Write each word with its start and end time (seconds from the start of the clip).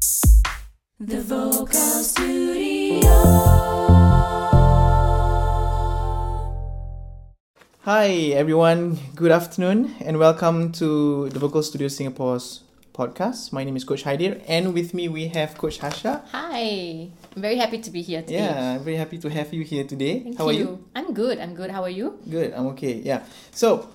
The 0.00 1.20
Vocal 1.22 1.66
Studio. 2.04 3.10
Hi, 7.82 8.08
everyone. 8.34 8.98
Good 9.14 9.30
afternoon, 9.32 9.94
and 10.00 10.18
welcome 10.18 10.72
to 10.72 11.28
the 11.30 11.38
Vocal 11.38 11.62
Studio 11.62 11.88
Singapore's 11.88 12.62
podcast. 12.92 13.52
My 13.52 13.64
name 13.64 13.76
is 13.76 13.84
Coach 13.84 14.04
Hydir, 14.04 14.42
and 14.48 14.74
with 14.74 14.92
me 14.92 15.08
we 15.08 15.28
have 15.28 15.56
Coach 15.56 15.78
Harsha. 15.78 16.22
Hi, 16.32 17.08
I'm 17.34 17.42
very 17.42 17.56
happy 17.56 17.78
to 17.78 17.90
be 17.90 18.02
here 18.02 18.20
today. 18.20 18.38
Yeah, 18.44 18.74
I'm 18.74 18.84
very 18.84 18.96
happy 18.96 19.18
to 19.18 19.30
have 19.30 19.54
you 19.54 19.62
here 19.64 19.84
today. 19.84 20.20
Thank 20.20 20.38
How 20.38 20.50
you. 20.50 20.50
are 20.50 20.60
you? 20.60 20.84
I'm 20.94 21.14
good. 21.14 21.38
I'm 21.38 21.54
good. 21.54 21.70
How 21.70 21.82
are 21.82 21.90
you? 21.90 22.18
Good. 22.28 22.52
I'm 22.52 22.66
okay. 22.68 22.94
Yeah. 22.94 23.22
So, 23.52 23.88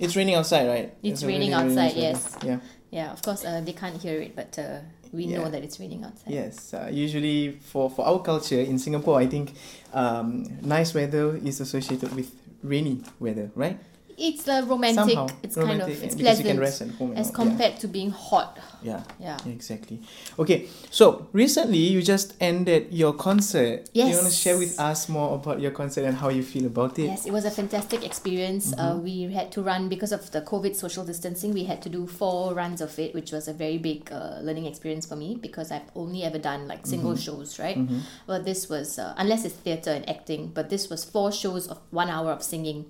it's 0.00 0.16
raining 0.16 0.34
outside, 0.34 0.66
right? 0.68 0.94
It's 1.02 1.22
a 1.22 1.26
raining 1.26 1.52
really, 1.52 1.64
really 1.64 1.78
outside, 1.78 1.96
nice 1.96 2.36
yes. 2.36 2.36
Yeah. 2.44 2.58
Yeah, 2.90 3.12
of 3.12 3.20
course, 3.20 3.44
uh, 3.44 3.60
they 3.60 3.74
can't 3.74 4.00
hear 4.00 4.18
it, 4.20 4.34
but 4.34 4.58
uh, 4.58 4.80
we 5.12 5.26
know 5.26 5.48
that 5.48 5.62
it's 5.62 5.78
raining 5.80 6.04
outside. 6.04 6.32
Yes. 6.32 6.74
Uh, 6.74 6.88
usually, 6.90 7.58
for 7.60 7.90
for 7.90 8.06
our 8.06 8.20
culture 8.20 8.60
in 8.60 8.78
Singapore, 8.78 9.18
I 9.18 9.26
think 9.26 9.54
um, 9.92 10.44
nice 10.62 10.94
weather 10.94 11.36
is 11.36 11.60
associated 11.60 12.14
with 12.14 12.30
rainy 12.62 13.02
weather, 13.20 13.50
right? 13.54 13.78
It's 14.20 14.48
uh, 14.48 14.64
romantic. 14.66 15.14
Somehow 15.14 15.28
it's 15.44 15.54
kind 15.54 15.80
of 15.80 15.88
it's 15.88 16.14
because 16.16 16.38
you 16.40 16.44
can 16.44 16.56
pleasant 16.58 16.60
rest 16.60 16.82
at 16.82 16.90
home. 16.98 17.12
as 17.16 17.30
compared 17.30 17.78
to 17.80 17.86
being 17.88 18.10
hot. 18.10 18.58
Yeah. 18.82 19.02
Yeah. 19.20 19.38
Yeah. 19.44 19.52
Exactly. 19.52 20.00
Okay, 20.38 20.66
so 20.90 21.28
recently 21.32 21.78
you 21.78 22.02
just 22.02 22.34
ended 22.40 22.88
your 22.90 23.12
concert. 23.12 23.88
Do 23.94 24.00
you 24.00 24.14
want 24.14 24.26
to 24.26 24.32
share 24.32 24.58
with 24.58 24.78
us 24.80 25.08
more 25.08 25.34
about 25.34 25.60
your 25.60 25.70
concert 25.70 26.04
and 26.04 26.16
how 26.16 26.28
you 26.30 26.42
feel 26.42 26.66
about 26.66 26.98
it? 26.98 27.04
Yes, 27.06 27.26
it 27.26 27.32
was 27.32 27.44
a 27.44 27.50
fantastic 27.50 28.04
experience. 28.04 28.72
Uh, 28.72 28.88
Mm-hmm. 28.88 29.04
we 29.04 29.32
had 29.34 29.52
to 29.52 29.62
run 29.62 29.88
because 29.88 30.12
of 30.12 30.30
the 30.32 30.40
COVID 30.42 30.74
social 30.74 31.04
distancing. 31.04 31.52
We 31.54 31.64
had 31.64 31.80
to 31.82 31.88
do 31.88 32.06
four 32.06 32.54
runs 32.54 32.80
of 32.80 32.98
it, 32.98 33.14
which 33.14 33.30
was 33.32 33.46
a 33.48 33.52
very 33.52 33.78
big 33.78 34.10
uh, 34.10 34.38
learning 34.42 34.66
experience 34.66 35.06
for 35.06 35.14
me 35.16 35.36
because 35.40 35.70
I've 35.70 35.90
only 35.94 36.22
ever 36.24 36.38
done 36.38 36.66
like 36.66 36.86
single 36.86 37.12
Mm-hmm. 37.12 37.20
shows, 37.38 37.58
right? 37.58 37.78
Well, 38.26 38.42
this 38.42 38.68
was 38.68 38.98
uh, 38.98 39.14
unless 39.16 39.44
it's 39.44 39.54
theater 39.54 39.90
and 39.90 40.08
acting, 40.08 40.48
but 40.54 40.70
this 40.70 40.88
was 40.90 41.04
four 41.04 41.30
shows 41.32 41.68
of 41.68 41.78
one 41.90 42.08
hour 42.10 42.30
of 42.32 42.42
singing. 42.42 42.86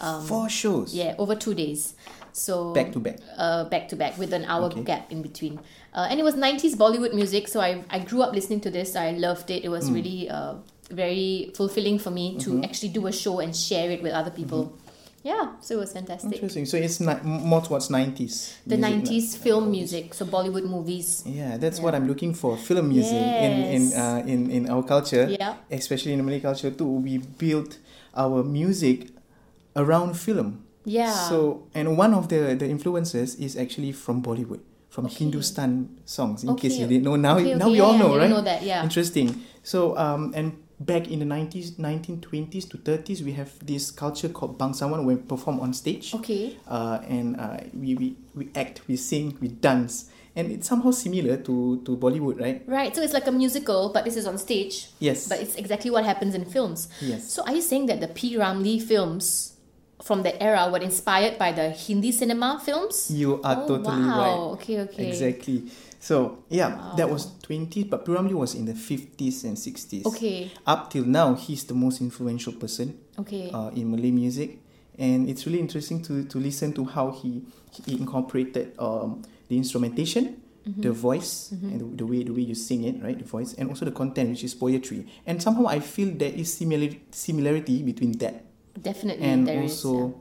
Um, 0.00 0.24
Four 0.26 0.48
shows. 0.48 0.94
Yeah, 0.94 1.14
over 1.18 1.34
two 1.34 1.54
days. 1.54 1.94
So 2.32 2.72
Back 2.72 2.92
to 2.92 3.00
back. 3.00 3.18
uh, 3.36 3.64
back 3.64 3.88
to 3.88 3.96
back 3.96 4.16
with 4.16 4.32
an 4.32 4.44
hour 4.44 4.66
Okay. 4.66 4.82
gap 4.82 5.10
in 5.12 5.20
between. 5.22 5.58
Uh, 5.92 6.06
and 6.08 6.20
it 6.20 6.22
was 6.22 6.34
90s 6.36 6.74
Bollywood 6.76 7.12
music, 7.12 7.48
so 7.48 7.60
I, 7.60 7.82
I 7.90 7.98
grew 7.98 8.22
up 8.22 8.32
listening 8.32 8.60
to 8.60 8.70
this. 8.70 8.94
I 8.96 9.10
loved 9.12 9.50
it. 9.50 9.64
It 9.64 9.68
Mm. 9.68 9.70
was 9.72 9.90
really 9.90 10.30
uh, 10.30 10.54
very 10.90 11.50
fulfilling 11.54 11.98
for 11.98 12.10
me 12.10 12.38
to 12.38 12.50
Mm-hmm. 12.50 12.64
actually 12.64 12.90
do 12.90 13.06
a 13.06 13.12
show 13.12 13.40
and 13.40 13.54
share 13.54 13.90
it 13.90 14.02
with 14.02 14.12
other 14.12 14.30
people. 14.30 14.72
Yeah, 15.22 15.52
so 15.60 15.74
it 15.74 15.78
was 15.80 15.92
fantastic. 15.92 16.32
Interesting. 16.32 16.64
So 16.64 16.78
it's 16.78 16.98
ni- 16.98 17.20
more 17.22 17.60
towards 17.60 17.90
nineties. 17.90 18.56
The 18.66 18.78
music, 18.78 19.04
90s 19.04 19.32
like- 19.34 19.42
film 19.42 19.70
music, 19.70 20.14
so 20.14 20.24
Bollywood 20.24 20.64
movies. 20.64 21.22
Yeah, 21.26 21.58
that's 21.58 21.78
what 21.78 21.94
I'm 21.94 22.06
looking 22.08 22.32
for. 22.32 22.56
Film 22.56 22.88
music 22.88 23.20
in 23.20 23.52
in 23.76 23.92
uh, 23.92 24.22
in 24.26 24.50
in 24.50 24.70
our 24.70 24.82
culture, 24.82 25.28
Yeah. 25.28 25.56
especially 25.70 26.12
in 26.12 26.18
the 26.18 26.24
Malay 26.24 26.40
culture 26.40 26.70
too. 26.70 26.88
We 27.04 27.18
built 27.18 27.76
our 28.16 28.42
music 28.42 29.10
around 29.76 30.14
film. 30.18 30.64
Yeah. 30.84 31.12
So 31.28 31.66
and 31.74 31.96
one 31.98 32.14
of 32.14 32.28
the 32.28 32.54
the 32.56 32.68
influences 32.68 33.36
is 33.36 33.56
actually 33.56 33.92
from 33.92 34.22
Bollywood, 34.22 34.60
from 34.88 35.06
Okay. 35.06 35.24
Hindustan 35.24 36.00
songs. 36.04 36.42
In 36.44 36.56
case 36.56 36.78
you 36.78 36.86
didn't 36.86 37.04
know, 37.04 37.16
now 37.16 37.36
Okay, 37.38 37.54
now 37.54 37.66
okay, 37.66 37.72
we 37.72 37.80
all 37.80 37.92
yeah, 37.94 37.98
know, 38.02 38.14
I 38.14 38.18
right? 38.18 38.30
know 38.30 38.40
that, 38.42 38.62
yeah. 38.62 38.82
Interesting. 38.82 39.44
So 39.62 39.96
um 39.96 40.32
and 40.34 40.56
back 40.80 41.08
in 41.12 41.18
the 41.20 41.26
90s 41.28 41.76
1920s 41.76 42.64
to 42.70 42.78
30s 42.78 43.20
we 43.22 43.32
have 43.32 43.52
this 43.60 43.90
culture 43.90 44.30
called 44.32 44.56
bangsawan 44.58 45.04
where 45.04 45.14
we 45.14 45.22
perform 45.22 45.60
on 45.60 45.74
stage 45.76 46.14
Okay. 46.14 46.56
uh, 46.66 46.98
and 47.06 47.36
uh, 47.36 47.60
we, 47.76 47.94
we 48.00 48.16
we 48.34 48.48
act 48.56 48.80
we 48.88 48.96
sing 48.96 49.36
we 49.44 49.48
dance 49.48 50.08
and 50.34 50.48
it's 50.50 50.66
somehow 50.66 50.90
similar 50.90 51.36
to 51.36 51.82
to 51.84 51.96
bollywood 52.00 52.40
right 52.40 52.64
Right, 52.64 52.96
so 52.96 53.02
it's 53.02 53.12
like 53.12 53.26
a 53.28 53.32
musical, 53.32 53.90
but 53.92 54.04
this 54.08 54.16
is 54.16 54.24
on 54.26 54.38
stage. 54.38 54.88
yes 55.04 55.28
But 55.28 55.40
it's 55.44 55.54
exactly 55.60 55.90
what 55.92 56.04
happens 56.08 56.32
in 56.34 56.46
films. 56.48 56.88
yes 57.04 57.28
So 57.28 57.44
are 57.44 57.52
you 57.52 57.60
saying 57.60 57.84
that 57.92 58.00
the 58.00 58.08
P. 58.08 58.36
Ramlee 58.40 58.80
films 58.80 59.59
from 60.02 60.22
the 60.22 60.32
era 60.42 60.68
were 60.72 60.78
inspired 60.82 61.38
by 61.38 61.52
the 61.52 61.70
Hindi 61.70 62.10
cinema 62.12 62.60
films? 62.64 63.10
you 63.10 63.40
are 63.42 63.62
oh, 63.62 63.66
totally 63.68 64.02
wow. 64.02 64.18
right 64.18 64.38
Okay, 64.54 64.80
okay. 64.80 65.08
exactly 65.08 65.70
so 65.98 66.38
yeah 66.48 66.92
that 66.96 67.08
was 67.10 67.28
20 67.42 67.84
but 67.84 68.04
P. 68.04 68.12
Ramlee 68.12 68.32
was 68.34 68.54
in 68.54 68.64
the 68.64 68.72
50s 68.72 69.44
and 69.44 69.56
60s 69.56 70.06
Okay, 70.06 70.50
up 70.66 70.90
till 70.90 71.04
now 71.04 71.34
he's 71.34 71.64
the 71.64 71.74
most 71.74 72.00
influential 72.00 72.52
person 72.54 72.98
okay. 73.18 73.50
uh, 73.52 73.68
in 73.76 73.90
Malay 73.90 74.10
music, 74.10 74.58
and 74.98 75.28
it's 75.28 75.44
really 75.46 75.60
interesting 75.60 76.00
to, 76.02 76.24
to 76.24 76.38
listen 76.38 76.72
to 76.72 76.84
how 76.84 77.10
he, 77.10 77.42
he 77.84 77.96
incorporated 78.00 78.72
um, 78.78 79.22
the 79.48 79.56
instrumentation, 79.56 80.36
Mm-hmm. 80.60 80.82
the 80.82 80.92
voice, 80.92 81.52
and 81.52 81.80
the, 81.80 82.04
the 82.04 82.06
way 82.06 82.22
the 82.22 82.32
way 82.36 82.42
you 82.42 82.54
sing 82.54 82.84
it, 82.84 83.02
right, 83.02 83.16
the 83.18 83.24
voice, 83.24 83.54
and 83.56 83.70
also 83.70 83.86
the 83.86 83.90
content, 83.90 84.28
which 84.28 84.44
is 84.44 84.52
poetry. 84.54 85.06
And 85.24 85.40
somehow 85.42 85.64
I 85.64 85.80
feel 85.80 86.12
there 86.14 86.28
is 86.30 86.52
similar 86.52 86.90
similarity 87.10 87.82
between 87.82 88.12
that 88.18 88.44
Definitely, 88.82 89.24
and 89.24 89.46
there 89.46 89.62
is. 89.62 89.84
also 89.84 90.14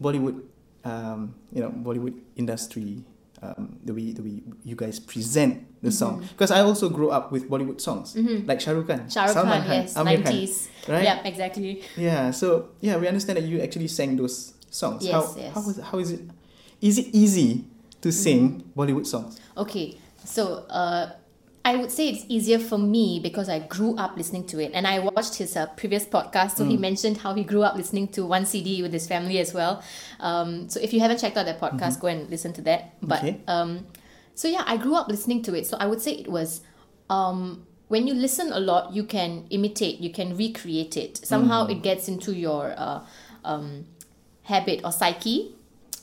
Bollywood, 0.00 0.42
um, 0.84 1.34
you 1.52 1.62
know, 1.62 1.70
Bollywood 1.70 2.18
industry. 2.36 3.04
Um, 3.44 3.76
the 3.84 3.92
way 3.92 4.12
the 4.16 4.22
way 4.22 4.40
you 4.64 4.72
guys 4.74 4.96
present 4.98 5.66
the 5.84 5.92
song 5.92 6.16
Mm-hmm. 6.24 6.32
because 6.32 6.48
I 6.50 6.60
also 6.64 6.88
grew 6.88 7.10
up 7.10 7.28
with 7.30 7.44
Bollywood 7.50 7.76
songs 7.78 8.16
like 8.16 8.56
Shah 8.58 8.72
Rukh 8.72 8.86
Khan, 8.88 9.04
Shah 9.10 9.24
Rukh 9.28 9.34
Salman 9.36 9.60
Khan, 9.68 9.70
yes, 9.84 9.96
Amir 10.00 10.22
Khan, 10.24 10.32
90s. 10.32 10.68
right? 10.88 11.04
Yeah, 11.04 11.20
exactly. 11.28 11.82
Yeah, 11.94 12.30
so 12.30 12.70
yeah, 12.80 12.96
we 12.96 13.04
understand 13.06 13.36
that 13.36 13.44
you 13.44 13.60
actually 13.60 13.88
sang 13.88 14.16
those 14.16 14.54
songs. 14.70 15.04
Yes, 15.04 15.12
how, 15.12 15.36
yes. 15.36 15.52
how 15.52 15.60
is 15.68 15.76
how 15.92 15.98
is 16.00 16.10
it? 16.16 16.20
Is 16.80 16.96
it 16.96 17.12
easy 17.12 17.66
to 18.00 18.08
sing 18.10 18.64
Bollywood 18.72 19.04
songs? 19.04 19.36
Okay, 19.60 19.98
so 20.24 20.64
uh, 20.72 21.12
I 21.66 21.76
would 21.76 21.90
say 21.90 22.08
it's 22.10 22.26
easier 22.28 22.58
for 22.58 22.76
me 22.76 23.20
because 23.22 23.48
I 23.48 23.60
grew 23.60 23.96
up 23.96 24.16
listening 24.18 24.46
to 24.48 24.58
it, 24.60 24.72
and 24.74 24.86
I 24.86 24.98
watched 24.98 25.36
his 25.36 25.56
uh, 25.56 25.66
previous 25.76 26.04
podcast. 26.04 26.56
So 26.56 26.64
he 26.64 26.76
mentioned 26.76 27.16
how 27.18 27.32
he 27.34 27.42
grew 27.42 27.62
up 27.62 27.74
listening 27.74 28.08
to 28.08 28.26
one 28.26 28.44
CD 28.44 28.82
with 28.82 28.92
his 28.92 29.06
family 29.06 29.38
as 29.38 29.54
well. 29.54 29.82
Um, 30.20 30.68
so 30.68 30.78
if 30.80 30.92
you 30.92 31.00
haven't 31.00 31.18
checked 31.20 31.36
out 31.38 31.46
that 31.46 31.58
podcast, 31.60 32.00
go 32.00 32.08
and 32.08 32.28
listen 32.28 32.52
to 32.54 32.62
that. 32.62 32.92
But 33.00 33.20
Okay. 33.20 33.40
um, 33.48 33.86
so 34.34 34.46
yeah, 34.48 34.62
I 34.66 34.76
grew 34.76 34.94
up 34.94 35.08
listening 35.08 35.42
to 35.44 35.54
it. 35.54 35.66
So 35.66 35.76
I 35.80 35.86
would 35.86 36.00
say 36.02 36.12
it 36.12 36.28
was. 36.28 36.60
Um, 37.08 37.66
when 37.88 38.06
you 38.06 38.14
listen 38.14 38.50
a 38.52 38.58
lot, 38.60 38.92
you 38.94 39.04
can 39.04 39.46
imitate, 39.50 40.00
you 40.00 40.10
can 40.10 40.36
recreate 40.36 40.96
it. 40.96 41.18
Somehow 41.18 41.66
it 41.66 41.82
gets 41.82 42.08
into 42.08 42.34
your 42.34 42.74
uh, 42.76 43.00
um, 43.44 43.84
habit 44.42 44.80
or 44.84 44.90
psyche. 44.90 45.54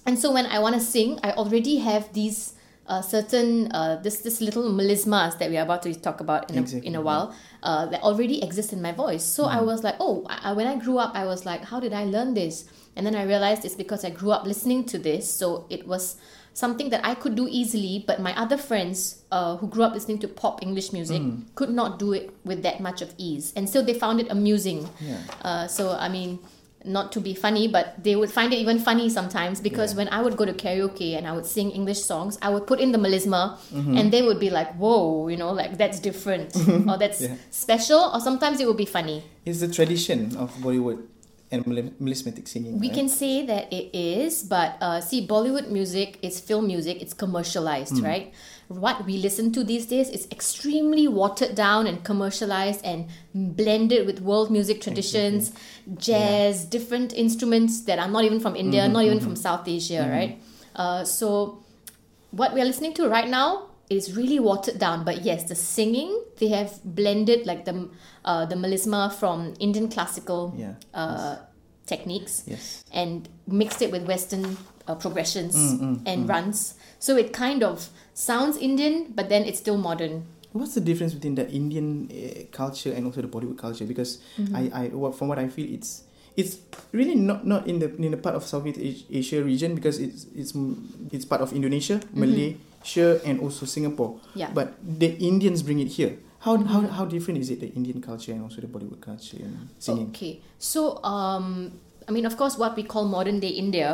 And 0.05 0.17
so 0.17 0.31
when 0.31 0.45
I 0.45 0.59
want 0.59 0.75
to 0.75 0.81
sing, 0.81 1.19
I 1.23 1.31
already 1.31 1.77
have 1.79 2.13
these 2.13 2.53
uh, 2.91 3.02
certain 3.02 3.72
uh, 3.72 3.96
this 4.03 4.19
this 4.19 4.41
little 4.41 4.63
melismas 4.79 5.40
that 5.40 5.50
we 5.50 5.57
are 5.57 5.63
about 5.63 5.81
to 5.81 5.96
talk 5.96 6.19
about 6.19 6.52
in 6.52 6.57
a, 6.57 6.78
in 6.90 6.96
a 6.96 7.02
while 7.02 7.34
uh, 7.63 7.85
that 7.85 8.02
already 8.03 8.44
exist 8.44 8.74
in 8.74 8.81
my 8.81 8.91
voice. 8.91 9.24
So 9.24 9.46
I 9.46 9.62
was 9.62 9.81
like, 9.81 9.96
oh, 10.02 10.25
I, 10.28 10.52
when 10.52 10.68
I 10.68 10.75
grew 10.75 10.97
up, 10.97 11.16
I 11.16 11.25
was 11.25 11.46
like, 11.46 11.63
how 11.63 11.80
did 11.80 11.94
I 11.94 12.03
learn 12.03 12.34
this? 12.34 12.66
And 12.97 13.06
then 13.06 13.16
I 13.16 13.24
realized 13.24 13.63
it's 13.63 13.75
because 13.75 14.03
I 14.03 14.09
grew 14.09 14.31
up 14.31 14.46
listening 14.46 14.84
to 14.91 15.00
this. 15.00 15.34
So 15.34 15.66
it 15.69 15.88
was 15.88 16.18
something 16.53 16.90
that 16.90 17.00
I 17.06 17.16
could 17.16 17.35
do 17.35 17.47
easily, 17.50 18.03
but 18.06 18.19
my 18.19 18.38
other 18.38 18.57
friends 18.57 19.24
uh, 19.31 19.56
who 19.56 19.68
grew 19.68 19.84
up 19.84 19.94
listening 19.94 20.19
to 20.19 20.28
pop 20.28 20.62
English 20.62 20.91
music 20.91 21.22
could 21.56 21.69
not 21.69 21.97
do 21.97 22.12
it 22.12 22.35
with 22.44 22.62
that 22.63 22.81
much 22.81 23.01
of 23.01 23.16
ease, 23.18 23.53
and 23.56 23.69
so 23.69 23.81
they 23.81 23.94
found 23.94 24.19
it 24.19 24.28
amusing. 24.30 24.90
Yeah. 25.00 25.18
Uh, 25.41 25.68
so 25.68 25.96
I 25.96 26.09
mean, 26.09 26.40
not 26.86 27.12
to 27.12 27.19
be 27.19 27.34
funny, 27.34 27.68
but 27.68 28.03
they 28.03 28.16
would 28.16 28.31
find 28.31 28.53
it 28.53 28.58
even 28.58 28.80
funny 28.80 29.09
sometimes 29.09 29.62
because 29.62 29.92
Yeah. 29.94 29.97
when 29.97 30.09
I 30.09 30.22
would 30.22 30.36
go 30.38 30.46
to 30.46 30.53
karaoke 30.53 31.16
and 31.18 31.28
I 31.28 31.31
would 31.34 31.46
sing 31.46 31.72
English 31.72 32.02
songs, 32.02 32.38
I 32.42 32.50
would 32.50 32.66
put 32.68 32.80
in 32.80 32.92
the 32.92 32.97
melisma, 32.97 33.58
Mm-hmm. 33.74 33.97
and 33.97 34.12
they 34.12 34.22
would 34.22 34.40
be 34.40 34.50
like, 34.50 34.75
"Whoa, 34.78 35.28
you 35.28 35.38
know, 35.38 35.52
like 35.52 35.78
that's 35.78 36.00
different 36.00 36.56
or 36.90 36.97
that's 36.97 37.22
Yeah. 37.22 37.36
special," 37.50 38.02
or 38.14 38.19
sometimes 38.19 38.59
it 38.59 38.68
would 38.68 38.78
be 38.78 38.86
funny. 38.97 39.24
It's 39.46 39.59
the 39.59 39.68
tradition 39.68 40.36
of 40.38 40.52
Bollywood 40.64 41.00
and 41.52 41.68
mel- 41.68 41.92
melismatic 42.00 42.47
singing. 42.47 42.80
We 42.80 42.88
right? 42.88 42.96
can 42.98 43.09
say 43.09 43.46
that 43.46 43.72
it 43.74 43.90
is, 43.94 44.44
but 44.44 44.78
uh, 44.81 45.02
see, 45.02 45.28
Bollywood 45.28 45.69
music 45.69 46.18
is 46.22 46.40
film 46.40 46.66
music. 46.68 47.02
It's 47.02 47.13
commercialized, 47.13 47.98
Hmm. 48.00 48.06
right? 48.06 48.34
What 48.79 49.05
we 49.05 49.17
listen 49.17 49.51
to 49.53 49.63
these 49.63 49.85
days 49.85 50.09
is 50.09 50.27
extremely 50.31 51.07
watered 51.07 51.56
down 51.56 51.88
and 51.88 52.03
commercialized 52.03 52.85
and 52.85 53.07
blended 53.33 54.06
with 54.07 54.21
world 54.21 54.50
music 54.50 54.79
traditions, 54.81 55.51
jazz, 55.97 56.65
different 56.65 57.13
instruments 57.13 57.81
that 57.81 58.00
are 58.00 58.07
not 58.07 58.23
even 58.23 58.39
from 58.39 58.56
India, 58.56 58.83
Mm-hmm, 58.83 58.94
not 58.94 59.03
even 59.03 59.19
from 59.19 59.35
South 59.35 59.68
Asia, 59.68 60.07
right? 60.09 60.41
Uh, 60.75 61.03
so 61.03 61.62
what 62.31 62.53
we 62.53 62.62
are 62.62 62.65
listening 62.65 62.94
to 62.94 63.09
right 63.09 63.27
now 63.27 63.68
is 63.89 64.15
really 64.15 64.39
watered 64.39 64.79
down 64.79 65.03
but 65.03 65.21
yes 65.21 65.44
the 65.50 65.56
singing 65.56 66.24
they 66.39 66.47
have 66.47 66.79
blended 66.85 67.45
like 67.45 67.65
the 67.65 67.89
uh, 68.24 68.45
the 68.45 68.56
melisma 68.56 69.12
from 69.12 69.53
indian 69.59 69.89
classical 69.89 70.53
Yeah, 70.57 70.75
uh, 70.94 71.35
techniques 71.91 72.47
Yes. 72.47 72.88
and 72.95 73.27
mixed 73.43 73.83
it 73.83 73.91
with 73.91 74.07
western 74.07 74.55
uh, 74.88 74.95
progressions 74.95 75.53
Mm, 75.53 76.01
and 76.07 76.19
runs 76.31 76.79
so 77.03 77.19
it 77.19 77.35
kind 77.35 77.61
of 77.67 77.91
sounds 78.15 78.55
indian 78.57 79.11
but 79.11 79.27
then 79.27 79.43
it's 79.43 79.59
still 79.59 79.75
modern 79.77 80.23
What's 80.51 80.75
the 80.75 80.83
difference 80.83 81.15
between 81.15 81.39
the 81.39 81.47
Indian 81.47 82.11
uh, 82.11 82.43
culture 82.51 82.91
and 82.91 83.07
also 83.07 83.23
the 83.23 83.31
Bollywood 83.31 83.55
culture? 83.55 83.88
Because 83.88 84.19
Mm-hmm. 84.35 84.51
I, 84.51 84.61
I, 84.75 84.83
what- 84.91 85.15
from 85.15 85.31
what 85.31 85.39
I 85.39 85.47
feel, 85.47 85.63
it's 85.71 86.03
it's 86.35 86.59
really 86.91 87.15
not 87.15 87.47
not 87.47 87.71
in 87.71 87.79
the 87.79 87.88
in 87.95 88.11
the 88.11 88.19
part 88.19 88.35
of 88.35 88.43
Southeast 88.43 88.75
Asia 89.07 89.39
region 89.39 89.79
because 89.79 89.95
it's 90.03 90.27
it's 90.35 90.51
it's 91.15 91.23
part 91.23 91.39
of 91.39 91.55
Indonesia, 91.55 92.03
Mm-hmm. 92.03 92.19
Malaysia 92.19 93.23
and 93.23 93.39
also 93.39 93.63
Singapore. 93.63 94.19
Yeah. 94.35 94.51
But 94.51 94.75
the 94.83 95.15
Indians 95.23 95.63
bring 95.63 95.79
it 95.79 95.95
here. 95.95 96.19
How, 96.41 96.57
how, 96.57 96.81
how 96.88 97.05
different 97.05 97.39
is 97.39 97.49
it, 97.51 97.59
the 97.59 97.67
Indian 97.67 98.01
culture 98.01 98.31
and 98.31 98.41
also 98.41 98.61
the 98.61 98.67
Bollywood 98.67 98.99
culture 99.01 99.38
and 99.38 99.69
singing? 99.77 100.09
Okay. 100.09 100.41
So, 100.57 101.01
um, 101.03 101.79
I 102.07 102.11
mean, 102.11 102.25
of 102.25 102.35
course, 102.35 102.57
what 102.57 102.75
we 102.75 102.83
call 102.83 103.05
modern 103.05 103.39
day 103.39 103.49
India 103.49 103.89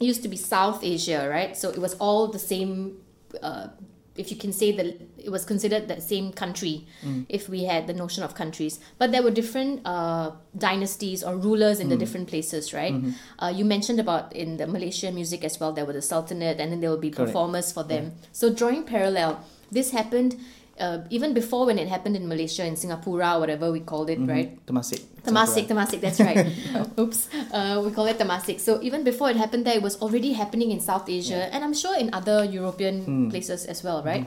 Yeah. 0.00 0.06
used 0.06 0.22
to 0.22 0.28
be 0.28 0.36
South 0.36 0.84
Asia, 0.84 1.28
right? 1.28 1.56
So 1.56 1.70
it 1.70 1.78
was 1.78 1.94
all 1.94 2.28
the 2.28 2.38
same. 2.38 2.98
Uh, 3.42 3.68
if 4.16 4.30
you 4.30 4.36
can 4.36 4.52
say 4.52 4.70
that 4.70 4.86
it 5.18 5.30
was 5.36 5.44
considered 5.44 5.88
the 5.88 6.00
same 6.00 6.30
country, 6.32 6.86
Mm. 7.02 7.26
if 7.28 7.48
we 7.48 7.64
had 7.64 7.88
the 7.88 7.92
notion 7.92 8.22
of 8.22 8.36
countries, 8.36 8.78
but 8.96 9.10
there 9.10 9.24
were 9.24 9.32
different 9.32 9.80
uh, 9.84 10.30
dynasties 10.56 11.24
or 11.24 11.36
rulers 11.36 11.78
Mm. 11.78 11.82
in 11.82 11.88
the 11.88 11.96
different 11.96 12.28
places, 12.28 12.72
right? 12.72 12.94
Mm-hmm. 12.94 13.10
Uh, 13.42 13.48
you 13.58 13.64
mentioned 13.64 13.98
about 13.98 14.32
in 14.32 14.56
the 14.58 14.68
Malaysian 14.68 15.12
music 15.16 15.42
as 15.42 15.58
well. 15.58 15.72
There 15.72 15.84
were 15.84 15.92
the 16.00 16.06
Sultanate, 16.12 16.60
and 16.60 16.70
then 16.70 16.78
there 16.80 16.90
will 16.90 17.04
be 17.08 17.10
Correct. 17.10 17.32
performers 17.32 17.72
for 17.72 17.82
them. 17.82 18.12
So 18.30 18.52
drawing 18.54 18.84
parallel, 18.84 19.40
this 19.72 19.90
happened. 19.90 20.36
Uh, 20.78 20.98
even 21.10 21.34
before 21.34 21.66
when 21.66 21.78
it 21.78 21.86
happened 21.86 22.16
in 22.16 22.26
Malaysia, 22.26 22.66
in 22.66 22.74
Singapore, 22.74 23.22
or 23.22 23.38
whatever 23.38 23.70
we 23.70 23.78
called 23.78 24.10
it, 24.10 24.18
right? 24.18 24.58
Temasek. 24.66 25.00
Temasek, 25.22 25.68
Temasek, 25.68 26.00
that's 26.00 26.18
right. 26.18 26.46
Oops. 26.98 27.28
Uh, 27.52 27.80
we 27.84 27.92
call 27.92 28.06
it 28.06 28.18
Temasek. 28.18 28.58
So 28.58 28.82
even 28.82 29.04
before 29.04 29.30
it 29.30 29.36
happened 29.36 29.64
there, 29.66 29.76
it 29.76 29.82
was 29.82 30.00
already 30.02 30.32
happening 30.32 30.72
in 30.72 30.80
South 30.80 31.08
Asia 31.08 31.48
and 31.54 31.62
I'm 31.62 31.74
sure 31.74 31.96
in 31.96 32.12
other 32.12 32.44
European 32.44 33.30
places 33.30 33.66
as 33.66 33.84
well, 33.84 34.02
right? 34.02 34.26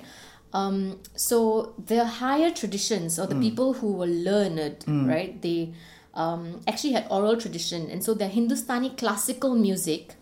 Um, 0.53 0.99
so 1.15 1.73
the 1.77 2.05
higher 2.05 2.51
traditions 2.51 3.19
or 3.19 3.27
the 3.27 3.35
people 3.35 3.73
who 3.73 3.93
were 3.93 4.07
learned, 4.07 4.85
right, 4.87 5.39
they 5.41 5.73
um, 6.13 6.61
actually 6.67 6.93
had 6.93 7.05
oral 7.11 7.37
tradition. 7.37 7.91
And 7.91 8.03
so 8.03 8.13
the 8.13 8.27
Hindustani 8.27 8.91
classical 8.91 9.55
music, 9.55 10.15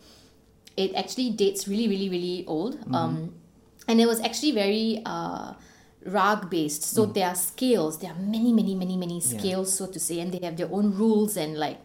it 0.76 0.94
actually 0.96 1.30
dates 1.30 1.68
really, 1.68 1.88
really, 1.88 2.10
really 2.10 2.44
old. 2.48 2.80
Um, 2.94 3.36
and 3.88 4.02
it 4.02 4.08
was 4.08 4.20
actually 4.22 4.52
very 4.52 5.02
uh, 5.06 5.54
rag 6.06 6.50
based. 6.50 6.84
So 6.84 7.06
mm. 7.06 7.14
there 7.14 7.28
are 7.28 7.36
scales. 7.36 8.00
There 8.00 8.12
are 8.12 8.20
many, 8.20 8.54
many, 8.54 8.76
many, 8.76 8.96
many 8.96 9.20
scales, 9.20 9.74
so 9.74 9.88
to 9.88 10.00
say, 10.00 10.20
and 10.20 10.32
they 10.32 10.46
have 10.46 10.58
their 10.58 10.72
own 10.72 10.96
rules 10.96 11.36
and 11.36 11.58
like 11.58 11.80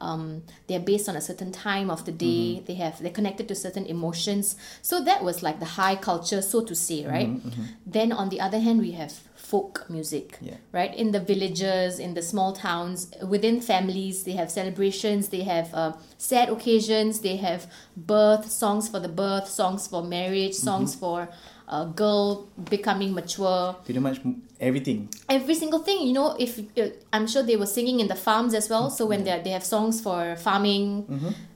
um, 0.00 0.42
they're 0.66 0.80
based 0.80 1.08
on 1.08 1.16
a 1.16 1.20
certain 1.20 1.52
time 1.52 1.90
of 1.90 2.04
the 2.04 2.12
day. 2.12 2.56
Mm-hmm. 2.56 2.64
They 2.66 2.74
have 2.74 3.02
they're 3.02 3.10
connected 3.10 3.48
to 3.48 3.54
certain 3.54 3.86
emotions. 3.86 4.56
So 4.82 5.02
that 5.04 5.24
was 5.24 5.42
like 5.42 5.58
the 5.58 5.66
high 5.66 5.96
culture, 5.96 6.42
so 6.42 6.62
to 6.64 6.74
say, 6.74 7.02
mm-hmm, 7.02 7.10
right? 7.10 7.28
Mm-hmm. 7.28 7.62
Then 7.86 8.12
on 8.12 8.28
the 8.28 8.40
other 8.40 8.58
hand, 8.58 8.80
we 8.80 8.92
have 8.92 9.12
folk 9.34 9.86
music, 9.88 10.38
Yeah. 10.40 10.56
right? 10.72 10.94
In 10.94 11.12
the 11.12 11.20
villages, 11.20 11.98
in 12.00 12.14
the 12.14 12.22
small 12.22 12.52
towns, 12.52 13.12
within 13.26 13.60
families, 13.60 14.24
they 14.24 14.32
have 14.32 14.50
celebrations, 14.50 15.28
they 15.28 15.44
have 15.44 15.72
uh, 15.72 15.92
sad 16.18 16.48
occasions, 16.48 17.20
they 17.20 17.36
have 17.36 17.70
birth 17.96 18.50
songs 18.50 18.88
for 18.88 18.98
the 18.98 19.08
birth, 19.08 19.48
songs 19.48 19.86
for 19.86 20.02
marriage, 20.02 20.54
songs 20.54 20.94
for 20.94 21.28
a 21.68 21.86
girl 21.86 22.46
becoming 22.70 23.12
mature. 23.14 23.74
Pretty 23.84 24.00
much 24.00 24.20
everything. 24.60 25.08
every 25.28 25.54
single 25.54 25.80
thing 25.80 25.98
you 26.06 26.14
know 26.14 26.28
if 26.38 26.58
uh, 26.58 26.88
i'm 27.12 27.26
sure 27.26 27.42
they 27.42 27.56
were 27.56 27.66
singing 27.78 28.00
in 28.00 28.08
the 28.08 28.14
farms 28.26 28.54
as 28.54 28.70
well. 28.70 28.88
So 28.90 29.04
when 29.04 29.24
they 29.24 29.34
they 29.44 29.50
have 29.50 29.64
songs 29.64 30.00
for 30.00 30.36
farming 30.36 30.86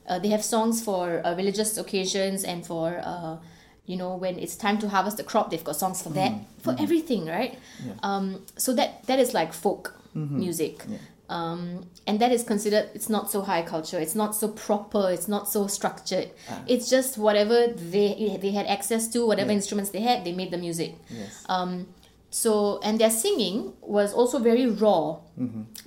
uh, 0.09 0.19
they 0.23 0.29
have 0.37 0.45
songs 0.45 0.83
for 0.85 1.05
uh, 1.25 1.35
religious 1.37 1.79
occasions 1.79 2.45
and 2.45 2.67
for 2.67 3.01
uh, 3.12 3.37
you 3.87 3.97
know 3.97 4.12
when 4.17 4.35
it's 4.39 4.57
time 4.57 4.77
to 4.83 4.87
harvest 4.89 5.17
the 5.17 5.25
crop 5.25 5.51
they've 5.51 5.65
got 5.71 5.77
songs 5.77 6.03
for 6.03 6.11
that. 6.11 6.33
For 6.65 6.73
everything 6.85 7.23
right? 7.27 7.53
Um, 8.03 8.45
so 8.65 8.75
that 8.75 8.91
that 9.07 9.19
is 9.25 9.33
like 9.41 9.53
folk 9.53 9.95
music. 10.45 10.75
Yeah. 10.89 10.99
Um, 11.38 11.61
and 12.06 12.19
that 12.23 12.32
is 12.37 12.43
considered 12.53 12.85
it's 12.97 13.09
not 13.17 13.31
so 13.35 13.38
high 13.50 13.62
culture 13.75 13.99
it's 14.05 14.17
not 14.23 14.35
so 14.41 14.47
proper 14.67 15.05
it's 15.17 15.29
not 15.29 15.44
so 15.55 15.61
structured. 15.79 16.29
It's 16.73 16.87
just 16.91 17.11
whatever 17.27 17.59
they 17.93 18.37
they 18.43 18.53
had 18.59 18.67
access 18.77 19.03
to 19.15 19.19
whatever 19.31 19.50
Yeah. 19.53 19.59
instruments 19.61 19.91
they 19.94 20.03
had 20.11 20.19
they 20.27 20.35
made 20.41 20.50
the 20.50 20.59
music. 20.67 20.91
Yes. 21.21 21.44
um, 21.55 21.73
so 22.43 22.53
and 22.87 22.94
their 23.03 23.11
singing 23.25 23.73
was 23.97 24.12
also 24.19 24.38
very 24.50 24.67
raw. 24.85 25.05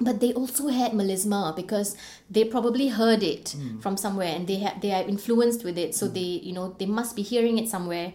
But 0.08 0.16
they 0.24 0.32
also 0.34 0.68
had 0.80 0.92
melisma 1.00 1.42
because 1.56 1.90
they 2.36 2.44
probably 2.56 2.88
heard 3.00 3.22
it 3.24 3.46
from 3.84 3.96
somewhere 3.98 4.32
and 4.36 4.44
they 4.48 4.60
had 4.66 4.82
they 4.84 4.92
are 4.98 5.04
influenced 5.14 5.62
with 5.68 5.78
it. 5.78 5.92
So 6.00 6.08
they 6.18 6.32
you 6.48 6.54
know 6.58 6.66
they 6.80 6.88
must 7.00 7.16
be 7.16 7.22
hearing 7.22 7.56
it 7.62 7.68
somewhere. 7.70 8.14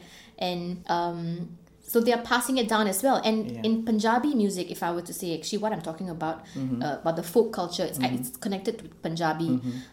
And 0.48 0.60
um, 0.98 1.56
so 1.92 2.00
they 2.06 2.12
are 2.16 2.24
passing 2.32 2.56
it 2.62 2.66
down 2.72 2.86
as 2.92 2.98
well. 3.06 3.18
And 3.28 3.36
Yeah. 3.52 3.66
in 3.68 3.74
punjabi 3.88 4.30
music 4.42 4.66
if 4.74 4.80
i 4.86 4.90
were 4.96 5.04
to 5.10 5.14
say 5.20 5.28
actually 5.36 5.60
what 5.62 5.72
i'm 5.74 5.84
talking 5.90 6.08
about 6.16 6.36
uh, 6.84 6.96
about 7.02 7.16
the 7.20 7.26
folk 7.32 7.48
culture 7.58 7.86
it's, 7.90 8.00
it's 8.16 8.30
connected 8.46 8.74
to 8.80 8.84
punjabi 9.06 9.50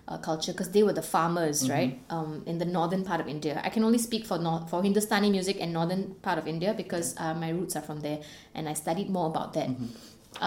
uh, 0.09 0.18
culture 0.30 0.51
because 0.56 0.71
they 0.75 0.83
were 0.88 0.95
the 1.01 1.06
farmers 1.13 1.57
right 1.75 1.94
um, 2.15 2.31
in 2.51 2.57
the 2.63 2.69
northern 2.77 3.03
part 3.09 3.19
of 3.24 3.27
india. 3.36 3.56
I 3.68 3.69
can 3.75 3.83
only 3.89 4.01
speak 4.07 4.24
for 4.31 4.38
north 4.47 4.65
for 4.71 4.80
hindustani 4.88 5.30
music 5.38 5.57
and 5.65 5.69
northern 5.80 6.03
part 6.27 6.38
of 6.42 6.45
india 6.56 6.71
because 6.83 7.07
uh, 7.24 7.33
my 7.44 7.50
roots 7.57 7.75
are 7.81 7.86
from 7.89 8.00
there 8.07 8.19
and 8.56 8.63
i 8.74 8.75
studied 8.83 9.09
more 9.19 9.27
about 9.33 9.50
that. 9.59 9.69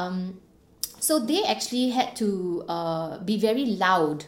Um, 0.01 0.19
so 1.09 1.19
they 1.31 1.41
actually 1.55 1.87
had 1.99 2.11
to 2.23 2.29
uh, 2.77 3.11
be 3.31 3.37
very 3.49 3.65
loud 3.87 4.19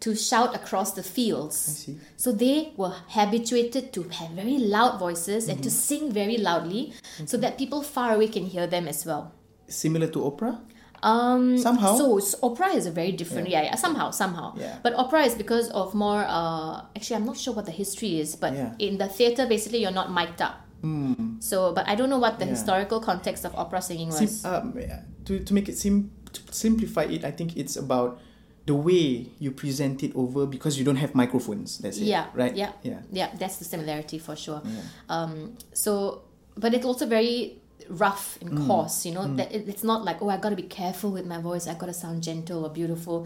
to 0.00 0.14
shout 0.16 0.54
across 0.54 0.92
the 0.92 1.02
fields. 1.02 1.88
So 2.16 2.32
they 2.32 2.72
were 2.76 2.94
habituated 3.08 3.92
to 3.92 4.02
have 4.08 4.30
very 4.30 4.58
loud 4.58 4.98
voices 4.98 5.48
and 5.48 5.58
Mm-hmm. 5.58 5.62
to 5.64 5.70
sing 5.70 6.12
very 6.12 6.38
loudly 6.38 6.92
so 7.26 7.36
that 7.36 7.58
people 7.58 7.82
far 7.82 8.14
away 8.14 8.28
can 8.28 8.44
hear 8.46 8.66
them 8.66 8.88
as 8.88 9.04
well. 9.04 9.32
Similar 9.68 10.06
to 10.08 10.24
opera? 10.24 10.60
Um, 11.02 11.56
Somehow? 11.58 11.96
So, 11.96 12.18
s- 12.18 12.34
opera 12.42 12.68
is 12.68 12.84
a 12.86 12.90
very 12.90 13.12
different, 13.12 13.48
yeah, 13.48 13.62
yeah, 13.62 13.74
somehow, 13.74 14.10
somehow. 14.10 14.54
Yeah. 14.56 14.78
But 14.82 14.92
opera 14.94 15.22
is 15.22 15.34
because 15.34 15.70
of 15.70 15.94
more, 15.94 16.24
uh, 16.28 16.82
actually, 16.96 17.16
I'm 17.16 17.24
not 17.24 17.38
sure 17.38 17.54
what 17.54 17.64
the 17.66 17.72
history 17.72 18.20
is, 18.20 18.36
but 18.36 18.52
Yeah. 18.52 18.74
in 18.78 18.98
the 18.98 19.06
theater, 19.08 19.46
basically, 19.46 19.80
you're 19.80 19.92
not 20.02 20.12
mic'd 20.12 20.42
up. 20.42 20.56
So, 21.40 21.72
but 21.72 21.88
I 21.88 21.94
don't 21.94 22.08
know 22.10 22.18
what 22.18 22.38
the. 22.38 22.44
Yeah. 22.46 22.50
historical 22.52 23.00
context 23.00 23.44
of 23.44 23.54
opera 23.54 23.80
singing 23.82 24.08
was. 24.08 24.40
Sim- 24.40 24.50
um, 24.50 24.74
to, 25.26 25.40
to 25.40 25.54
make 25.54 25.68
it 25.68 25.76
sim- 25.78 26.10
to 26.32 26.40
simplify 26.52 27.04
it, 27.04 27.24
I 27.24 27.30
think 27.30 27.56
it's 27.56 27.76
about 27.76 28.18
the 28.70 28.78
way 28.88 29.04
you 29.44 29.50
present 29.64 29.96
it 30.06 30.12
over 30.22 30.40
because 30.54 30.72
you 30.78 30.84
don't 30.88 31.00
have 31.04 31.12
microphones. 31.22 31.70
That's 31.82 31.98
it. 32.02 32.04
Yeah, 32.14 32.26
Right? 32.40 32.54
yeah. 32.62 32.72
Yeah. 32.90 33.00
yeah 33.20 33.28
that's 33.40 33.56
the 33.60 33.66
similarity 33.74 34.18
for 34.26 34.34
sure 34.44 34.60
Yeah. 34.64 34.80
um 35.16 35.32
so 35.84 35.92
but 36.62 36.70
it's 36.76 36.86
also 36.90 37.06
very 37.18 37.36
rough 38.04 38.24
and 38.42 38.50
Mm. 38.52 38.66
coarse 38.66 38.96
you 39.06 39.12
know 39.16 39.26
that 39.38 39.48
it, 39.56 39.62
it's 39.72 39.82
not 39.90 40.00
like 40.08 40.18
oh 40.22 40.28
i 40.34 40.36
gotta 40.44 40.54
be 40.64 40.68
careful 40.80 41.10
with 41.16 41.26
my 41.32 41.40
voice 41.50 41.64
i 41.66 41.74
gotta 41.82 41.96
sound 42.04 42.22
gentle 42.28 42.60
or 42.66 42.70
beautiful 42.80 43.16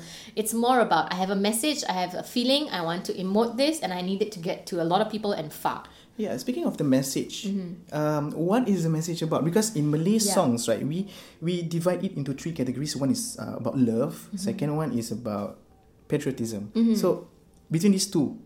it's 0.40 0.54
more 0.66 0.78
about 0.86 1.04
i 1.12 1.16
have 1.22 1.30
a 1.38 1.40
message 1.48 1.80
i 1.88 1.94
have 2.04 2.12
a 2.14 2.22
feeling 2.34 2.62
i 2.78 2.80
want 2.88 3.02
to 3.08 3.12
emote 3.24 3.52
this 3.62 3.74
and 3.84 3.90
i 3.92 4.00
need 4.10 4.20
it 4.26 4.30
to 4.36 4.40
get 4.48 4.58
to 4.70 4.74
a 4.84 4.86
lot 4.92 5.00
of 5.04 5.08
people 5.14 5.32
and 5.40 5.52
far 5.52 5.80
Yeah, 6.16 6.36
speaking 6.38 6.62
of 6.64 6.78
the 6.78 6.84
message, 6.84 7.50
um, 7.90 8.30
what 8.38 8.68
is 8.68 8.84
the 8.86 8.90
message 8.90 9.22
about? 9.22 9.44
Because 9.44 9.74
in 9.74 9.90
Malay 9.90 10.22
Mm-hmm. 10.22 10.28
Yeah. 10.30 10.34
songs, 10.38 10.68
right, 10.70 10.78
we 10.86 11.10
we 11.42 11.62
divide 11.66 12.04
it 12.06 12.14
into 12.14 12.32
three 12.38 12.52
categories. 12.54 12.94
One 12.94 13.10
is 13.10 13.34
uh, 13.34 13.58
about 13.58 13.74
love. 13.74 14.14
Mm-hmm. 14.30 14.36
Second 14.38 14.70
one 14.76 14.90
is 14.94 15.10
about 15.10 15.58
patriotism. 16.06 16.70
So 16.94 17.26
between 17.70 17.92
these 17.98 18.06
two, 18.06 18.38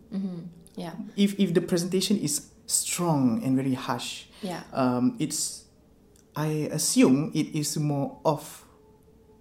yeah 0.81 0.95
if 1.17 1.37
if 1.37 1.53
the 1.53 1.61
presentation 1.61 2.17
is 2.17 2.49
strong 2.65 3.43
and 3.45 3.53
very 3.59 3.75
harsh, 3.77 4.33
yeah 4.41 4.65
um, 4.73 5.17
it's 5.21 5.69
I 6.33 6.71
assume 6.73 7.33
it 7.35 7.53
is 7.53 7.77
more 7.77 8.17
of 8.25 8.65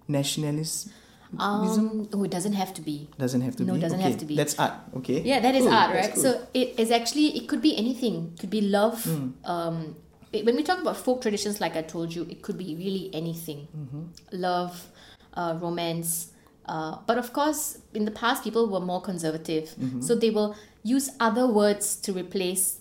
nationalism. 0.08 0.92
Um 1.38 2.08
oh 2.14 2.24
it 2.24 2.30
doesn't 2.30 2.54
have 2.54 2.72
to 2.74 2.80
be 2.82 3.08
Doesn't 3.18 3.42
have 3.42 3.54
to 3.56 3.64
No, 3.64 3.72
be. 3.74 3.78
it 3.78 3.82
doesn't 3.82 4.00
okay. 4.00 4.08
have 4.10 4.18
to 4.20 4.24
be. 4.24 4.34
That's 4.36 4.58
art. 4.58 4.72
Okay. 4.96 5.20
Yeah, 5.20 5.40
that 5.40 5.54
is 5.54 5.64
Cool, 5.64 5.72
art, 5.74 5.94
right? 5.94 6.12
cool. 6.14 6.22
So 6.22 6.46
it 6.54 6.78
is 6.80 6.90
actually 6.90 7.36
it 7.36 7.48
could 7.48 7.60
be 7.60 7.76
anything. 7.76 8.32
It 8.34 8.40
could 8.40 8.50
be 8.50 8.62
love. 8.62 9.04
Hmm. 9.04 9.28
Um, 9.44 9.96
it- 10.32 10.44
when 10.46 10.56
we 10.56 10.62
talk 10.62 10.80
about 10.80 10.96
folk 10.96 11.20
traditions, 11.20 11.60
like 11.60 11.76
I 11.76 11.82
told 11.82 12.14
you, 12.14 12.22
it 12.30 12.40
could 12.42 12.56
be 12.56 12.74
really 12.76 13.10
anything. 13.12 13.68
Mm-hmm. 13.76 14.02
Love, 14.32 14.88
uh, 15.34 15.58
romance. 15.60 16.32
Uh, 16.64 16.98
but 17.06 17.16
of 17.18 17.32
course, 17.32 17.78
in 17.94 18.04
the 18.04 18.10
past, 18.10 18.44
people 18.44 18.68
were 18.68 18.80
more 18.80 19.00
conservative, 19.00 19.74
Mm-hmm. 19.78 20.00
so 20.00 20.14
they 20.14 20.30
will 20.30 20.54
use 20.82 21.10
other 21.20 21.46
words 21.46 21.96
to 21.96 22.12
replace 22.12 22.80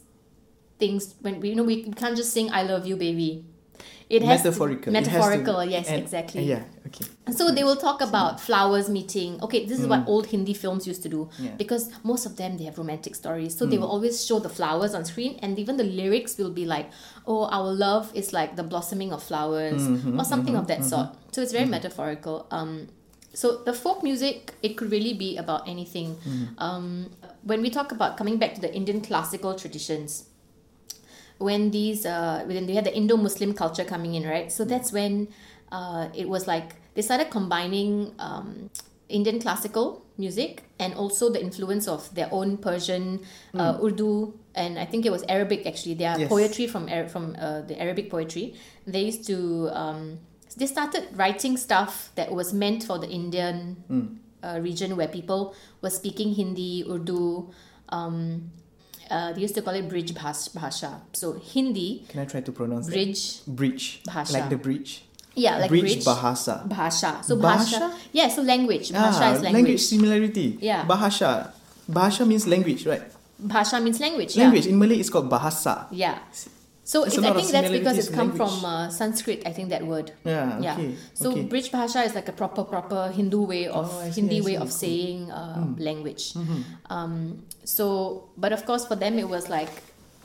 things. 0.80 1.16
When 1.22 1.39
we 1.42 1.50
you 1.50 1.56
know 1.56 1.63
we 1.63 1.84
can't 1.92 2.16
just 2.16 2.32
sing 2.32 2.50
"I 2.51 2.63
love 2.63 2.86
you, 2.88 2.96
baby." 2.96 3.44
It 4.10 4.22
has 4.24 4.42
to- 4.42 4.48
metaphorical. 4.48 4.96
It 4.96 5.08
has 5.08 5.08
metaphorical, 5.08 5.64
yes, 5.66 5.88
and- 5.90 6.02
exactly. 6.02 6.44
Yeah. 6.44 6.64
Okay. 6.88 7.06
So 7.36 7.52
they 7.52 7.64
will 7.66 7.76
talk 7.76 8.00
about 8.02 8.40
flowers 8.40 8.88
meeting. 8.90 9.42
Okay, 9.42 9.66
this 9.66 9.80
is 9.82 9.86
what 9.88 10.08
old 10.08 10.28
Hindi 10.28 10.54
films 10.54 10.88
used 10.88 11.04
to 11.04 11.10
do 11.10 11.26
Mm. 11.26 11.32
Yeah. 11.46 11.52
Mm. 11.52 11.58
because 11.58 11.90
most 12.04 12.26
of 12.26 12.38
them 12.38 12.58
they 12.58 12.64
have 12.64 12.78
romantic 12.78 13.16
stories. 13.16 13.52
So 13.58 13.66
they 13.66 13.78
will 13.78 13.92
always 13.96 14.26
show 14.26 14.40
the 14.40 14.50
flowers 14.50 14.94
on 14.96 15.04
screen, 15.04 15.38
and 15.42 15.60
even 15.60 15.76
the 15.76 15.84
lyrics 15.84 16.38
will 16.38 16.52
be 16.62 16.66
like, 16.66 16.88
"Oh, 17.28 17.44
our 17.58 17.72
love 17.74 18.06
is 18.14 18.32
like 18.32 18.56
the 18.56 18.64
blossoming 18.64 19.12
of 19.12 19.22
flowers" 19.22 19.82
Mm-hmm, 19.82 20.20
or 20.20 20.24
something 20.24 20.56
of 20.56 20.68
that 20.68 20.86
sort. 20.86 21.10
So 21.34 21.42
it's 21.42 21.52
very 21.52 21.66
metaphorical. 21.78 22.46
Um, 22.50 22.88
so 23.34 23.48
the 23.66 23.74
folk 23.74 24.04
music 24.04 24.54
it 24.64 24.78
could 24.78 24.90
really 24.90 25.14
be 25.14 25.36
about 25.38 25.68
anything. 25.68 26.16
Mm-hmm. 26.16 26.46
Um, 26.66 26.86
when 27.44 27.62
we 27.62 27.70
talk 27.70 27.92
about 27.92 28.16
coming 28.18 28.38
back 28.38 28.56
to 28.56 28.62
the 28.62 28.74
Indian 28.74 29.02
classical 29.02 29.54
traditions, 29.54 30.24
when 31.38 31.72
these 31.72 32.06
uh 32.06 32.44
when 32.46 32.65
they 32.65 32.74
had 32.74 32.86
the 32.86 32.96
Indo-Muslim 32.96 33.53
culture 33.53 33.84
coming 33.86 34.15
in, 34.15 34.24
right? 34.27 34.51
So 34.51 34.65
that's 34.65 34.91
when 34.91 35.27
uh 35.72 36.10
it 36.15 36.27
was 36.29 36.48
like 36.48 36.75
they 36.96 37.01
started 37.01 37.29
combining 37.29 38.13
um 38.20 38.70
Indian 39.10 39.39
classical 39.39 40.03
music 40.17 40.63
and 40.79 40.94
also 40.96 41.29
the 41.29 41.41
influence 41.41 41.88
of 41.88 42.13
their 42.13 42.27
own 42.32 42.58
Persian, 42.58 43.22
uh, 43.53 43.77
Urdu 43.82 44.34
and 44.56 44.77
I 44.79 44.86
think 44.86 45.06
it 45.06 45.12
was 45.12 45.24
Arabic 45.29 45.65
actually. 45.65 45.94
Their 45.94 46.20
Yes. 46.20 46.29
poetry 46.29 46.67
from 46.67 46.88
from 47.08 47.36
uh, 47.39 47.62
the 47.62 47.79
Arabic 47.79 48.10
poetry. 48.10 48.56
They 48.86 49.03
used 49.06 49.25
to 49.27 49.70
um, 49.72 50.20
they 50.58 50.65
started 50.65 51.08
writing 51.15 51.56
stuff 51.56 52.12
that 52.15 52.32
was 52.34 52.51
meant 52.53 52.84
for 52.84 52.98
the 53.00 53.08
Indian 53.08 53.77
uh, 54.44 54.60
region 54.60 54.98
where 54.98 55.08
people 55.08 55.53
were 55.82 55.91
speaking 55.91 56.34
Hindi, 56.34 56.84
Urdu. 56.89 57.50
Um, 57.89 58.51
uh, 59.10 59.34
they 59.34 59.42
used 59.42 59.56
to 59.56 59.62
call 59.62 59.74
it 59.76 59.88
bridge 59.90 60.14
bhas- 60.14 60.50
bhasha. 60.54 61.02
So 61.14 61.34
Hindi, 61.34 62.06
Can 62.10 62.22
I 62.22 62.26
try 62.26 62.42
to 62.42 62.52
pronounce 62.52 62.88
that? 62.88 62.94
bridge, 62.94 63.46
Bridge. 63.48 64.02
Bhasha. 64.06 64.34
Like 64.34 64.50
the 64.50 64.58
bridge. 64.58 65.04
yeah, 65.38 65.58
like 65.60 65.70
bridge, 65.70 65.82
bridge, 66.02 66.06
bahasa. 66.06 66.68
bhasha. 66.68 67.22
So 67.24 67.38
bahasa. 67.38 67.78
bhasha, 67.80 67.94
yeah. 68.12 68.28
So 68.28 68.42
language, 68.42 68.92
Ah, 68.94 69.12
bhasha 69.12 69.26
is 69.36 69.42
language 69.42 69.54
language. 69.54 69.82
similarity. 69.82 70.58
Yeah. 70.62 70.86
Bahasa. 70.86 71.52
Bahasa 71.90 72.26
means 72.28 72.48
language, 72.48 72.86
right? 72.86 73.04
Bhasha 73.40 73.80
means 73.80 74.00
language. 74.02 74.36
Language. 74.36 74.66
In 74.66 74.80
Malay, 74.80 74.98
it's 74.98 75.10
called 75.14 75.30
bahasa. 75.30 75.86
Yeah. 75.92 76.18
So 76.88 77.01
There's 77.01 77.17
it's, 77.17 77.25
a 77.25 77.27
I 77.27 77.34
think 77.34 77.51
that's 77.51 77.72
because 77.79 77.98
it's 77.98 78.08
similarities 78.08 78.15
come 78.15 78.29
from 78.39 78.65
uh, 78.65 78.89
Sanskrit. 78.89 79.44
I 79.46 79.51
think 79.51 79.67
that 79.75 79.86
word. 79.86 80.13
Yeah, 80.24 80.58
Yeah. 80.62 80.77
So 81.13 81.32
okay. 81.32 81.44
bridge 81.44 81.70
bhasha 81.70 82.01
is 82.08 82.15
like 82.15 82.29
a 82.29 82.36
proper 82.41 82.63
proper 82.63 83.12
Hindu 83.17 83.41
way 83.41 83.67
of 83.67 83.91
Oh, 83.94 84.10
see, 84.10 84.22
Hindi 84.22 84.39
way 84.39 84.56
of 84.56 84.72
saying 84.72 85.29
uh, 85.29 85.67
language. 85.77 86.32
Um, 86.89 87.44
so, 87.65 88.29
but 88.38 88.53
of 88.53 88.65
course, 88.65 88.88
for 88.88 88.96
them 88.96 89.20
it 89.20 89.27
was 89.27 89.50
like 89.50 89.74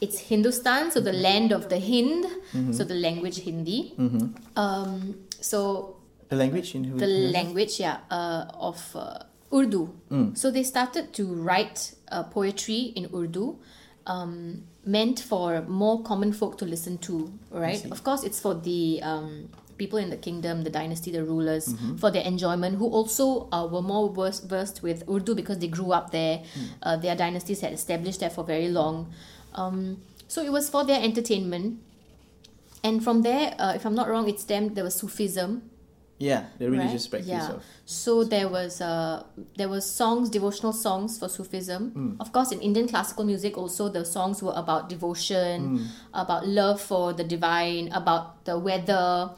it's 0.01 0.21
Hindustan, 0.31 0.93
so 0.93 1.01
the 1.01 1.13
land 1.27 1.51
of 1.51 1.69
the 1.69 1.81
Hind, 1.81 2.27
Mm-hmm. 2.55 2.73
so 2.73 2.85
the 2.85 2.95
language 2.95 3.39
Hindi. 3.43 3.95
Um, 4.55 5.17
so 5.41 5.97
the 6.29 6.37
language 6.37 6.75
in 6.77 6.97
the 6.97 7.07
language, 7.39 7.81
yeah, 7.81 7.99
uh, 8.11 8.47
of 8.55 8.79
uh, 8.95 9.19
Urdu. 9.53 9.91
Mm. 10.11 10.39
So 10.39 10.51
they 10.51 10.63
started 10.63 11.13
to 11.15 11.25
write 11.27 11.95
uh, 12.09 12.23
poetry 12.23 12.93
in 12.97 13.11
Urdu, 13.13 13.59
um, 14.07 14.65
meant 14.85 15.21
for 15.21 15.63
more 15.63 16.03
common 16.03 16.33
folk 16.33 16.59
to 16.59 16.65
listen 16.65 16.99
to. 16.99 17.33
Right? 17.51 17.85
Of 17.91 18.03
course, 18.05 18.25
it's 18.25 18.41
for 18.41 18.55
the 18.55 19.01
um, 19.03 19.49
people 19.79 19.99
in 19.99 20.11
the 20.11 20.17
kingdom, 20.17 20.65
the 20.65 20.71
dynasty, 20.71 21.11
the 21.13 21.25
rulers, 21.25 21.69
Mm-hmm. 21.69 21.97
for 21.97 22.11
their 22.11 22.23
enjoyment, 22.25 22.77
who 22.79 22.89
also 22.89 23.49
uh, 23.53 23.67
were 23.67 23.83
more 23.83 24.13
versed, 24.13 24.49
versed 24.49 24.83
with 24.83 25.09
Urdu 25.09 25.35
because 25.35 25.59
they 25.59 25.69
grew 25.69 25.93
up 25.93 26.11
there. 26.11 26.39
Mm. 26.39 26.69
Uh, 26.83 26.97
their 26.97 27.17
dynasties 27.17 27.61
had 27.61 27.73
established 27.73 28.21
there 28.21 28.31
for 28.31 28.45
very 28.45 28.69
long. 28.69 29.13
Um, 29.55 30.03
so 30.29 30.43
it 30.43 30.51
was 30.53 30.69
for 30.69 30.85
their 30.85 31.01
entertainment. 31.03 31.81
And 32.85 33.03
from 33.05 33.23
there, 33.23 33.55
uh, 33.59 33.73
if 33.77 33.85
I'm 33.87 33.95
not 33.95 34.09
wrong, 34.09 34.29
it's 34.29 34.45
them. 34.45 34.75
There 34.75 34.83
was 34.85 34.95
Sufism, 34.97 35.71
Yeah, 36.23 36.45
the 36.59 36.71
religious 36.71 37.05
right? 37.07 37.11
practice 37.11 37.29
yeah. 37.29 37.53
of. 37.57 37.65
So 37.85 38.23
there 38.23 38.49
was 38.49 38.81
uh, 38.81 39.25
there 39.57 39.69
was 39.69 39.85
songs, 39.91 40.31
devotional 40.31 40.73
songs 40.73 41.19
for 41.19 41.29
Sufism. 41.29 41.91
Hmm. 41.91 42.21
Of 42.21 42.33
course, 42.33 42.53
in 42.53 42.61
Indian 42.61 42.87
classical 42.87 43.25
music, 43.25 43.59
also 43.59 43.89
the 43.89 44.05
songs 44.05 44.43
were 44.43 44.55
about 44.55 44.89
devotion, 44.89 45.57
Hmm. 45.63 45.85
about 46.15 46.47
love 46.47 46.81
for 46.81 47.13
the 47.13 47.25
divine, 47.25 47.91
about 47.93 48.45
the 48.45 48.57
weather, 48.57 49.31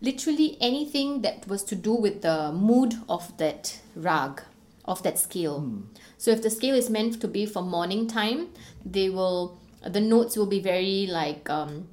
literally 0.00 0.56
anything 0.60 1.22
that 1.22 1.46
was 1.46 1.62
to 1.70 1.76
do 1.76 1.94
with 1.94 2.22
the 2.22 2.50
mood 2.50 2.96
of 3.08 3.36
that 3.38 3.78
rag, 3.94 4.42
of 4.84 5.02
that 5.04 5.18
scale. 5.18 5.60
Hmm. 5.60 5.80
So 6.18 6.30
if 6.32 6.42
the 6.42 6.50
scale 6.50 6.74
is 6.74 6.90
meant 6.90 7.20
to 7.20 7.28
be 7.28 7.46
for 7.46 7.62
morning 7.62 8.08
time, 8.08 8.48
they 8.84 9.08
will 9.10 9.58
the 9.86 10.00
notes 10.00 10.36
will 10.36 10.46
be 10.46 10.60
very 10.60 11.06
like 11.06 11.48
um, 11.50 11.86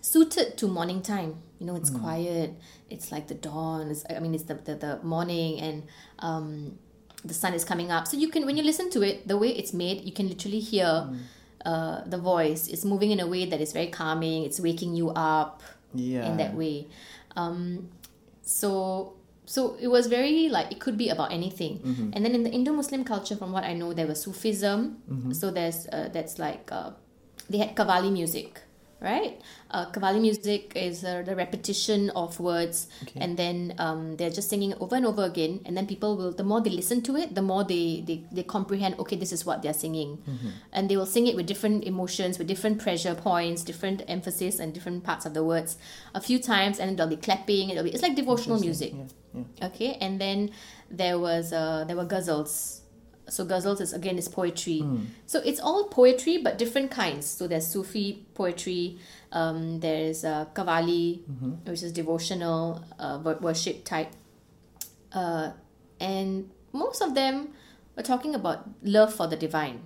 suited 0.00 0.56
to 0.58 0.66
morning 0.66 1.02
time. 1.02 1.34
You 1.58 1.66
know, 1.66 1.76
it's 1.76 1.90
quiet. 1.90 2.54
It's 2.90 3.10
like 3.10 3.28
the 3.28 3.34
dawn. 3.34 3.88
It's, 3.90 4.04
I 4.10 4.18
mean, 4.18 4.34
it's 4.34 4.44
the, 4.44 4.54
the, 4.54 4.74
the 4.74 4.98
morning 5.02 5.58
and 5.60 5.82
um, 6.18 6.78
the 7.24 7.34
sun 7.34 7.54
is 7.54 7.64
coming 7.64 7.90
up. 7.90 8.06
So 8.06 8.16
you 8.16 8.28
can, 8.28 8.44
when 8.46 8.56
you 8.56 8.62
listen 8.62 8.90
to 8.90 9.02
it, 9.02 9.26
the 9.26 9.38
way 9.38 9.48
it's 9.48 9.72
made, 9.72 10.04
you 10.04 10.12
can 10.12 10.28
literally 10.28 10.60
hear 10.60 11.08
uh, 11.64 12.02
the 12.04 12.18
voice. 12.18 12.68
It's 12.68 12.84
moving 12.84 13.10
in 13.10 13.20
a 13.20 13.26
way 13.26 13.46
that 13.46 13.60
is 13.60 13.72
very 13.72 13.88
calming. 13.88 14.44
It's 14.44 14.60
waking 14.60 14.94
you 14.96 15.10
up 15.10 15.62
Yeah. 15.94 16.28
in 16.28 16.36
that 16.36 16.54
way. 16.54 16.86
Um, 17.36 17.88
so 18.42 19.14
so 19.46 19.76
it 19.80 19.88
was 19.88 20.06
very 20.08 20.48
like 20.48 20.70
it 20.72 20.80
could 20.80 20.98
be 20.98 21.08
about 21.08 21.32
anything. 21.32 21.78
Mm-hmm. 21.78 22.10
And 22.14 22.24
then 22.24 22.34
in 22.34 22.42
the 22.42 22.50
Indo-Muslim 22.50 23.04
culture, 23.04 23.36
from 23.36 23.52
what 23.52 23.64
I 23.64 23.72
know, 23.74 23.92
there 23.92 24.06
was 24.06 24.20
Sufism. 24.22 24.98
Mm-hmm. 25.10 25.32
So 25.32 25.50
there's 25.50 25.86
uh, 25.88 26.08
that's 26.12 26.38
like 26.38 26.68
uh, 26.72 26.90
they 27.48 27.58
had 27.58 27.74
Qawwali 27.76 28.10
music, 28.12 28.60
right? 29.00 29.40
Uh, 29.70 29.86
Qawwali 29.90 30.20
music 30.20 30.72
is 30.74 31.04
uh, 31.04 31.22
the 31.22 31.36
repetition 31.36 32.10
of 32.10 32.40
words, 32.40 32.88
Okay. 33.02 33.20
and 33.20 33.36
then 33.36 33.74
um, 33.78 34.16
they're 34.16 34.30
just 34.30 34.48
singing 34.48 34.72
over 34.80 34.96
and 34.96 35.04
over 35.04 35.24
again. 35.24 35.60
And 35.66 35.76
then 35.76 35.86
people 35.86 36.16
will, 36.16 36.32
the 36.32 36.44
more 36.44 36.60
they 36.60 36.70
listen 36.70 37.02
to 37.02 37.16
it, 37.16 37.34
the 37.34 37.42
more 37.42 37.62
they 37.64 38.02
they, 38.06 38.24
they 38.32 38.42
comprehend. 38.42 38.98
Okay, 38.98 39.16
this 39.16 39.32
is 39.32 39.44
what 39.44 39.62
they're 39.62 39.74
singing, 39.74 40.22
and 40.72 40.88
they 40.88 40.96
will 40.96 41.06
sing 41.06 41.26
it 41.26 41.36
with 41.36 41.46
different 41.46 41.84
emotions, 41.84 42.38
with 42.38 42.46
different 42.48 42.80
pressure 42.80 43.14
points, 43.14 43.62
different 43.62 44.02
emphasis, 44.08 44.58
and 44.58 44.72
different 44.72 45.04
parts 45.04 45.26
of 45.26 45.34
the 45.34 45.44
words 45.44 45.76
a 46.14 46.20
few 46.20 46.38
times, 46.38 46.78
and 46.80 46.96
they'll 46.98 47.06
be 47.08 47.16
clapping. 47.16 47.70
It'll 47.70 47.84
be, 47.84 47.90
it's 47.90 48.02
like 48.02 48.16
devotional 48.16 48.58
music. 48.58 48.92
Yeah, 48.94 49.42
yeah. 49.60 49.66
Okay, 49.66 49.98
and 50.00 50.18
then 50.20 50.50
there 50.90 51.18
was 51.18 51.52
uh, 51.52 51.84
there 51.86 51.96
were 51.96 52.06
ghazals. 52.06 52.80
So 53.28 53.44
ghazals 53.44 53.80
is 53.80 53.92
again 53.92 54.18
is 54.18 54.28
poetry. 54.28 54.80
So 55.26 55.40
it's 55.44 55.60
all 55.60 55.88
poetry, 55.88 56.38
but 56.38 56.58
different 56.58 56.90
kinds. 56.90 57.26
So 57.26 57.46
there's 57.48 57.66
Sufi 57.66 58.24
poetry. 58.34 58.98
Um, 59.32 59.80
there's 59.80 60.24
uh, 60.24 60.46
Qawwali, 60.54 61.22
which 61.66 61.82
is 61.82 61.92
devotional 61.92 62.84
uh, 62.98 63.18
worship 63.40 63.84
type. 63.84 64.12
Uh, 65.12 65.50
and 66.00 66.50
most 66.72 67.02
of 67.02 67.14
them 67.14 67.48
were 67.96 68.02
talking 68.02 68.34
about 68.34 68.68
love 68.82 69.12
for 69.12 69.26
the 69.26 69.36
divine. 69.36 69.80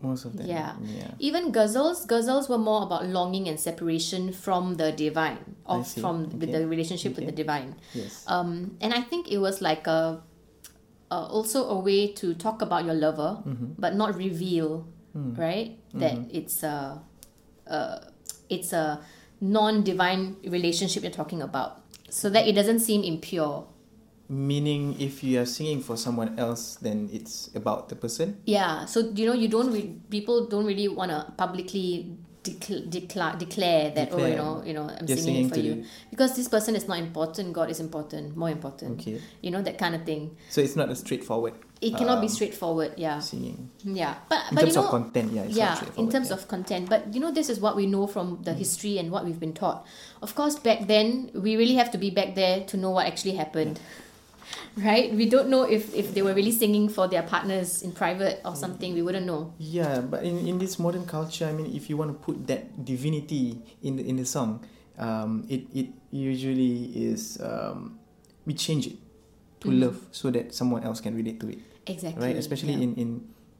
Most 0.00 0.24
of 0.24 0.36
them. 0.36 0.46
Yeah. 0.46 0.76
Yeah. 0.82 1.10
Even 1.18 1.50
ghazals, 1.50 2.06
ghazals 2.06 2.48
were 2.48 2.58
more 2.58 2.84
about 2.84 3.06
longing 3.06 3.48
and 3.48 3.58
separation 3.58 4.32
from 4.32 4.76
the 4.76 4.92
divine, 4.92 5.56
see. 5.84 6.00
from 6.00 6.38
with 6.38 6.52
the 6.52 6.66
relationship 6.68 7.16
with 7.16 7.26
the 7.26 7.32
divine. 7.32 7.74
Yes. 7.92 8.24
Um, 8.28 8.76
and 8.80 8.94
I 8.94 9.00
think 9.00 9.28
it 9.28 9.38
was 9.38 9.60
like 9.60 9.88
a, 9.88 10.22
uh, 11.10 11.26
also 11.26 11.68
a 11.68 11.78
way 11.78 12.12
to 12.12 12.34
talk 12.34 12.62
about 12.62 12.84
your 12.84 12.94
lover, 12.94 13.42
Mm-hmm. 13.46 13.78
but 13.78 13.94
not 13.94 14.14
reveal, 14.16 14.86
Mm. 15.16 15.38
right? 15.38 15.78
That 15.94 16.18
it's 16.30 16.62
a, 16.62 17.00
uh, 17.66 17.98
it's 18.48 18.72
a 18.72 19.00
non-divine 19.40 20.36
relationship 20.44 21.02
you're 21.02 21.10
talking 21.12 21.42
about, 21.42 21.80
so 22.10 22.28
that 22.30 22.46
it 22.46 22.52
doesn't 22.54 22.80
seem 22.80 23.02
impure. 23.02 23.66
Meaning, 24.28 25.00
if 25.00 25.24
you 25.24 25.40
are 25.40 25.46
singing 25.48 25.80
for 25.80 25.96
someone 25.96 26.38
else, 26.38 26.76
then 26.82 27.08
it's 27.10 27.48
about 27.56 27.88
the 27.88 27.96
person. 27.96 28.36
Yeah. 28.44 28.84
So 28.84 29.00
you 29.16 29.24
know, 29.24 29.32
you 29.32 29.48
don't 29.48 29.72
re- 29.72 29.96
people 30.10 30.46
don't 30.46 30.66
really 30.68 30.88
want 30.88 31.10
to 31.10 31.32
publicly 31.40 32.12
decl- 32.48 32.88
decla- 32.90 33.38
declare 33.38 33.90
that 33.90 34.08
oh 34.12 34.24
you 34.24 34.36
know 34.36 34.62
you 34.64 34.72
know 34.72 34.84
I'm 34.88 35.06
You're 35.06 35.16
singing, 35.16 35.48
singing 35.48 35.50
for 35.50 35.60
you 35.60 35.84
because 36.10 36.34
this 36.36 36.48
person 36.48 36.74
is 36.76 36.88
not 36.88 36.98
important. 36.98 37.52
God 37.52 37.70
is 37.70 37.80
important, 37.80 38.36
more 38.36 38.50
important. 38.50 39.00
Okay. 39.00 39.20
You 39.42 39.50
know 39.50 39.62
that 39.62 39.78
kind 39.78 39.94
of 39.94 40.04
thing. 40.04 40.36
So 40.50 40.60
it's 40.60 40.76
not 40.76 40.88
a 40.90 40.96
straightforward 40.96 41.54
It 41.80 41.94
cannot 41.96 42.20
be 42.20 42.26
Um, 42.26 42.34
straightforward. 42.34 42.94
Yeah. 42.96 43.20
singing. 43.20 43.70
Yeah. 43.84 44.14
But 44.28 44.40
In 44.50 44.54
but 44.56 44.60
terms 44.62 44.74
you 44.74 44.80
know. 44.80 44.84
of 44.86 44.90
content, 44.90 45.32
yeah, 45.32 45.42
it's 45.46 45.56
yeah, 45.56 45.78
in 45.96 46.10
terms 46.10 46.28
yeah. 46.30 46.34
of 46.34 46.48
content. 46.48 46.88
But 46.90 47.14
you 47.14 47.20
know, 47.22 47.30
this 47.30 47.48
is 47.48 47.60
what 47.60 47.76
we 47.76 47.86
know 47.86 48.06
from 48.08 48.42
the 48.42 48.52
history 48.52 48.98
and 48.98 49.12
what 49.14 49.22
we've 49.24 49.38
been 49.38 49.54
taught. 49.54 49.86
Of 50.20 50.34
course, 50.34 50.58
back 50.58 50.88
then, 50.88 51.30
we 51.34 51.54
really 51.56 51.74
have 51.78 51.90
to 51.92 51.98
be 51.98 52.10
back 52.10 52.34
there 52.34 52.64
to 52.70 52.76
know 52.76 52.90
what 52.90 53.06
actually 53.06 53.36
happened. 53.38 53.78
Right? 54.78 55.12
We 55.12 55.26
don't 55.28 55.48
know 55.50 55.64
if, 55.64 55.90
if 55.94 56.14
they 56.14 56.22
were 56.22 56.34
really 56.34 56.52
singing 56.52 56.88
for 56.88 57.08
their 57.08 57.22
partners 57.22 57.82
in 57.82 57.90
private 57.92 58.40
or 58.44 58.54
something. 58.54 58.94
We 58.94 59.02
wouldn't 59.02 59.26
know. 59.26 59.52
Yeah, 59.58 60.00
but 60.00 60.22
in, 60.22 60.38
in 60.46 60.58
this 60.58 60.78
modern 60.78 61.04
culture, 61.06 61.46
I 61.46 61.52
mean, 61.52 61.74
if 61.74 61.90
you 61.90 61.96
want 61.96 62.10
to 62.12 62.18
put 62.18 62.46
that 62.46 62.84
divinity 62.84 63.58
in 63.82 63.96
the, 63.96 64.06
in 64.08 64.16
the 64.16 64.24
song, 64.24 64.64
um, 64.98 65.44
it, 65.48 65.66
it 65.74 65.88
usually 66.10 66.94
is 66.94 67.38
um, 67.42 67.98
we 68.46 68.54
change 68.54 68.86
it 68.86 68.96
to 69.60 69.68
Mhm. 69.68 69.80
love 69.82 69.98
so 70.12 70.30
that 70.30 70.54
someone 70.54 70.84
else 70.84 71.00
can 71.00 71.16
relate 71.16 71.40
to 71.40 71.48
it, 71.50 71.58
Exactly. 71.86 72.22
right? 72.24 72.36
Especially 72.36 72.74
yeah. 72.74 72.86
in, 72.86 72.94
in 72.94 73.10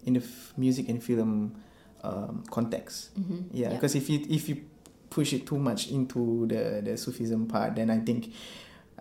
in 0.06 0.12
the 0.14 0.20
f- 0.22 0.54
music 0.56 0.88
and 0.88 1.02
film 1.02 1.58
um, 2.06 2.44
context. 2.50 3.10
Mhm. 3.18 3.50
Yeah, 3.52 3.70
because 3.75 3.96
if 3.98 4.08
you 4.08 4.22
if 4.30 4.48
you 4.48 4.62
push 5.10 5.32
it 5.34 5.42
too 5.46 5.58
much 5.58 5.90
into 5.90 6.46
the 6.46 6.80
the 6.84 6.94
Sufism 6.96 7.46
part, 7.48 7.75
then 7.75 7.90
I 7.90 7.98
think. 7.98 8.30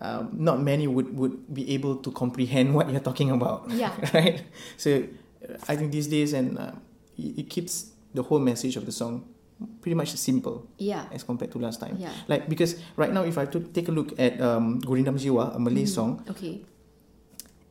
Um, 0.00 0.30
not 0.32 0.62
many 0.62 0.86
would, 0.86 1.10
would 1.18 1.52
be 1.52 1.74
able 1.74 1.96
to 1.96 2.12
comprehend 2.12 2.72
what 2.76 2.88
you're 2.90 3.00
talking 3.02 3.30
about 3.32 3.66
Yeah. 3.70 3.90
right? 4.14 4.42
So 4.76 5.02
I 5.68 5.74
think 5.74 5.90
these 5.90 6.06
days, 6.06 6.32
and 6.34 6.56
uh, 6.58 6.72
it, 7.18 7.38
it 7.38 7.50
keeps 7.50 7.90
the 8.14 8.22
whole 8.22 8.38
message 8.38 8.76
of 8.76 8.86
the 8.86 8.92
song 8.92 9.26
pretty 9.82 9.96
much 9.96 10.14
simple 10.14 10.66
Yeah. 10.78 11.06
as 11.10 11.24
compared 11.24 11.50
to 11.52 11.58
last 11.58 11.80
time. 11.80 11.96
Yeah. 11.98 12.12
Like 12.28 12.48
because 12.48 12.76
right 12.96 13.12
now, 13.12 13.22
if 13.24 13.36
I 13.38 13.46
to 13.46 13.58
take 13.74 13.88
a 13.88 13.92
look 13.92 14.14
at 14.20 14.40
um, 14.40 14.80
Gurindam 14.80 15.18
Jiwa, 15.18 15.56
a 15.56 15.58
Malay 15.58 15.82
Mhm. 15.82 15.88
song, 15.88 16.24
Okay. 16.30 16.62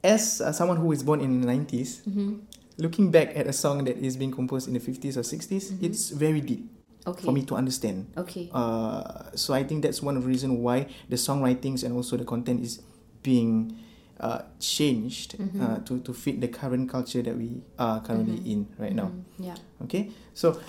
as 0.03 0.41
uh, 0.41 0.51
someone 0.51 0.77
who 0.77 0.91
is 0.91 1.03
born 1.03 1.21
in 1.21 1.41
the 1.41 1.47
nineties, 1.47 2.01
Mm-hmm. 2.07 2.43
looking 2.77 3.09
back 3.09 3.35
at 3.35 3.47
a 3.47 3.53
song 3.53 3.83
that 3.85 3.97
is 3.97 4.17
being 4.17 4.31
composed 4.31 4.67
in 4.67 4.73
the 4.75 4.79
fifties 4.79 5.17
or 5.17 5.23
60s 5.23 5.71
Mhm. 5.73 5.81
it's 5.83 6.09
very 6.11 6.41
deep 6.41 6.67
Okay. 7.07 7.23
for 7.23 7.31
me 7.31 7.41
to 7.47 7.55
understand. 7.55 8.11
Okay. 8.17 8.49
Uh, 8.53 9.31
so 9.35 9.53
I 9.53 9.63
think 9.63 9.81
that's 9.83 10.01
one 10.03 10.17
of 10.17 10.23
the 10.23 10.27
reasons 10.29 10.59
why 10.59 10.87
the 11.07 11.15
songwritings 11.15 11.83
and 11.83 11.95
also 11.95 12.17
the 12.17 12.25
content 12.25 12.61
is 12.61 12.81
being 13.23 13.75
uh, 14.19 14.41
changed 14.59 15.37
Mhm. 15.37 15.61
uh, 15.61 15.77
to, 15.85 15.99
to 16.01 16.11
fit 16.13 16.41
the 16.41 16.47
current 16.49 16.89
culture 16.89 17.21
that 17.21 17.37
we 17.37 17.61
are 17.77 18.01
currently 18.01 18.39
Mhm. 18.41 18.51
in 18.51 18.59
right 18.77 18.95
now. 18.95 19.13
Mhm. 19.13 19.45
Yeah. 19.53 19.55
Okay, 19.83 20.09
so 20.33 20.59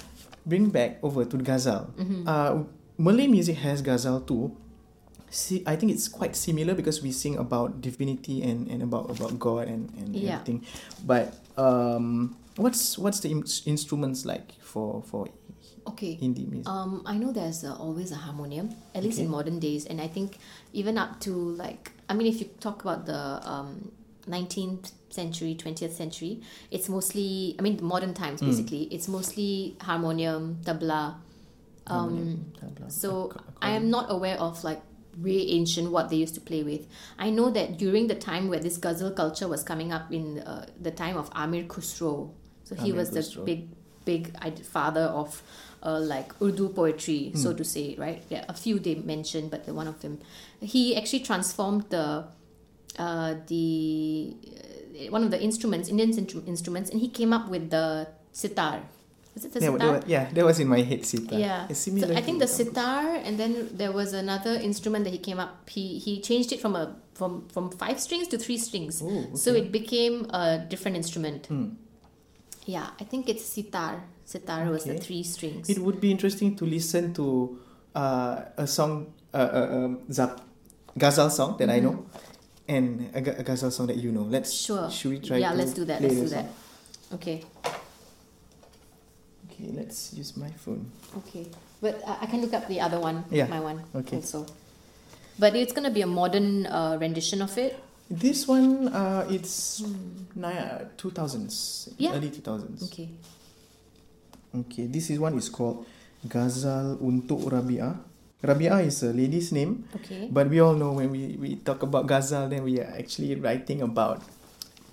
bring 0.45 0.69
back 0.69 0.99
over 1.03 1.25
to 1.25 1.37
ghazal. 1.41 1.89
Mm-hmm. 1.97 2.29
Uh, 2.29 2.65
Malay 2.99 3.27
music 3.27 3.57
has 3.65 3.81
ghazal 3.81 4.21
too. 4.21 4.53
See, 5.31 5.63
I 5.67 5.77
think 5.77 5.93
it's 5.93 6.09
quite 6.09 6.37
similar 6.37 6.75
because 6.75 7.03
we 7.03 7.13
sing 7.13 7.37
about 7.37 7.81
divinity 7.81 8.43
and, 8.43 8.69
and 8.69 8.83
about 8.83 9.09
about 9.11 9.39
God 9.39 9.69
and, 9.69 9.89
and 9.97 10.13
Yeah. 10.17 10.41
everything. 10.41 10.65
But 11.07 11.33
um, 11.57 12.37
what's 12.57 12.97
what's 12.99 13.21
the 13.21 13.31
in- 13.33 13.49
instruments 13.65 14.25
like 14.25 14.53
for 14.61 15.01
for 15.09 15.29
Okay. 15.89 16.15
Hindi 16.21 16.45
music? 16.47 16.69
Um, 16.69 17.03
I 17.07 17.17
know 17.17 17.33
there's 17.33 17.65
uh, 17.65 17.75
always 17.75 18.13
a 18.13 18.17
harmonium, 18.17 18.71
at 18.95 19.03
least 19.03 19.19
in 19.19 19.29
modern 19.29 19.59
days, 19.59 19.87
and 19.87 20.01
I 20.01 20.09
think 20.09 20.39
even 20.73 20.99
up 20.99 21.21
to 21.21 21.31
like, 21.33 21.93
I 22.09 22.15
mean, 22.15 22.27
if 22.27 22.41
you 22.41 22.47
talk 22.61 22.83
about 22.83 23.07
the 23.07 23.17
um, 23.49 23.91
19th 24.29 24.93
century, 25.11 25.55
20th 25.59 25.93
century, 25.93 26.41
it's 26.71 26.89
mostly, 26.89 27.57
I 27.59 27.63
mean, 27.63 27.79
modern 27.83 28.13
times 28.15 28.41
Mm. 28.43 28.47
basically, 28.47 28.83
it's 28.85 29.09
mostly 29.09 29.77
harmonium, 29.81 30.59
tabla. 30.65 31.17
Um, 31.87 32.45
Tabla, 32.61 32.93
so 32.93 33.33
I 33.63 33.71
am 33.71 33.89
not 33.89 34.11
aware 34.11 34.39
of 34.39 34.63
like 34.63 34.83
really 35.19 35.53
ancient 35.53 35.91
what 35.91 36.11
they 36.11 36.17
used 36.17 36.35
to 36.35 36.41
play 36.41 36.63
with. 36.63 36.87
I 37.19 37.31
know 37.31 37.49
that 37.51 37.79
during 37.79 38.09
the 38.09 38.15
time 38.15 38.49
where 38.49 38.61
this 38.61 38.77
ghazal 38.77 39.13
culture 39.13 39.49
was 39.49 39.65
coming 39.65 39.91
up 39.91 40.13
in 40.13 40.41
uh, 40.41 40.67
the 40.79 40.91
time 40.91 41.17
of 41.17 41.31
Amir 41.35 41.65
Khusro, 41.65 42.31
so 42.65 42.75
he 42.75 42.91
Amir 42.91 42.95
was 42.97 43.11
the 43.11 43.41
big, 43.45 43.69
big 44.05 44.37
father 44.67 45.05
of 45.05 45.43
uh, 45.83 46.01
like 46.01 46.33
Urdu 46.43 46.69
poetry, 46.71 47.33
so 47.35 47.51
Hmm. 47.51 47.57
to 47.59 47.65
say, 47.65 47.95
right? 47.99 48.23
Yeah, 48.31 48.45
a 48.49 48.55
few 48.55 48.79
they 48.79 48.95
mentioned, 48.97 49.51
but 49.51 49.65
the 49.67 49.73
one 49.75 49.87
of 49.89 50.01
them, 50.03 50.19
he 50.61 50.97
actually 50.97 51.21
transformed 51.21 51.85
the 51.91 52.25
uh, 52.99 53.35
the 53.47 54.35
uh, 55.07 55.11
one 55.11 55.23
of 55.25 55.31
the 55.31 55.41
instruments, 55.41 55.89
Indian 55.89 56.11
instru- 56.13 56.47
instruments, 56.49 56.91
and 56.91 57.01
he 57.01 57.09
came 57.09 57.33
up 57.33 57.49
with 57.49 57.71
the 57.71 58.09
sitar. 58.33 58.81
Is 59.37 59.45
it 59.45 59.53
the 59.53 59.61
Yeah, 59.61 59.71
sitar? 59.73 60.01
that 60.01 60.09
yeah, 60.09 60.31
that 60.33 60.45
was 60.45 60.59
in 60.59 60.67
my 60.69 60.83
head, 60.83 61.07
sitar. 61.07 61.39
Yeah. 61.39 61.69
So. 61.69 61.93
I 62.13 62.23
think 62.23 62.41
the 62.41 62.49
sitar, 62.49 63.15
and 63.25 63.39
then 63.39 63.71
there 63.73 63.93
was 63.93 64.13
another 64.13 64.55
instrument 64.55 65.05
that 65.05 65.13
he 65.13 65.19
came 65.19 65.39
up. 65.39 65.69
He 65.71 65.99
he 65.99 66.21
changed 66.21 66.51
it 66.53 66.61
from 66.61 66.75
a 66.75 66.97
from 67.15 67.47
from 67.55 67.71
five 67.71 68.01
strings 68.01 68.27
to 68.29 68.39
three 68.39 68.59
strings. 68.59 69.01
Oh, 69.03 69.27
So 69.35 69.55
it 69.55 69.71
became 69.71 70.27
a 70.31 70.59
different 70.69 70.97
instrument. 70.97 71.47
Hmm. 71.47 71.69
Yeah, 72.69 72.93
I 73.01 73.05
think 73.05 73.31
it's 73.33 73.49
sitar. 73.49 74.05
Sitar 74.29 74.69
was 74.69 74.85
the 74.85 75.01
three 75.01 75.23
strings. 75.25 75.71
It 75.73 75.79
would 75.79 76.05
be 76.05 76.11
interesting 76.11 76.53
to 76.57 76.67
listen 76.69 77.15
to 77.15 77.57
uh, 77.97 78.45
a 78.59 78.67
song, 78.67 79.15
uh, 79.33 79.37
uh, 79.39 79.69
um, 79.73 80.01
zap, 80.13 80.45
ghazal 80.93 81.31
song 81.31 81.57
that 81.57 81.71
I 81.71 81.81
know, 81.81 82.05
and 82.69 83.09
a, 83.17 83.41
a 83.41 83.43
ghazal 83.43 83.71
song 83.71 83.87
that 83.87 83.97
you 83.97 84.13
know. 84.13 84.29
Let's 84.29 84.53
Mm-hmm. 84.53 84.85
Sure. 84.85 84.91
Should 84.91 85.11
we 85.11 85.19
try? 85.21 85.39
yeah, 85.39 85.57
let's 85.57 85.73
do 85.73 85.87
that. 85.87 86.03
Let's 86.03 86.21
do 86.21 86.29
that. 86.29 86.45
Okay. 87.15 87.41
Okay, 89.49 89.73
let's 89.73 90.13
use 90.13 90.37
my 90.37 90.51
phone. 90.61 90.93
Okay. 91.25 91.49
But 91.81 92.05
I 92.05 92.27
can 92.27 92.43
look 92.43 92.53
up 92.53 92.69
the 92.69 92.85
other 92.85 93.01
one. 93.01 93.25
Yeah. 93.31 93.47
My 93.49 93.61
one. 93.61 93.81
Okay. 93.95 94.17
Also. 94.17 94.45
But 95.39 95.57
it's 95.57 95.73
gonna 95.73 95.91
be 95.91 96.03
a 96.03 96.07
modern 96.07 96.67
uh, 96.67 96.99
rendition 97.01 97.41
of 97.41 97.57
it. 97.57 97.81
This 98.11 98.49
one, 98.49 98.89
uh, 98.89 99.27
it's 99.29 99.85
two 100.97 101.11
thousands, 101.13 101.89
Yeah. 102.01 102.17
early 102.17 102.31
two 102.33 102.41
thousands. 102.41 102.83
Okay. 102.89 103.09
Okay, 104.57 104.87
this 104.89 105.11
is 105.11 105.21
one 105.21 105.37
is 105.37 105.53
called 105.53 105.85
Ghazal 106.25 106.97
untuk 107.05 107.53
Rabia. 107.53 108.01
Rabia 108.41 108.81
is 108.81 109.03
a 109.05 109.13
lady's 109.13 109.53
name, 109.53 109.85
Okay. 110.01 110.25
but 110.33 110.49
we 110.49 110.57
all 110.61 110.73
know 110.73 110.93
when 110.97 111.11
we, 111.13 111.37
we 111.37 111.57
talk 111.61 111.83
about 111.83 112.07
Ghazal, 112.09 112.49
then 112.49 112.65
we 112.65 112.81
are 112.81 112.89
actually 112.97 113.35
writing 113.37 113.83
about 113.83 114.23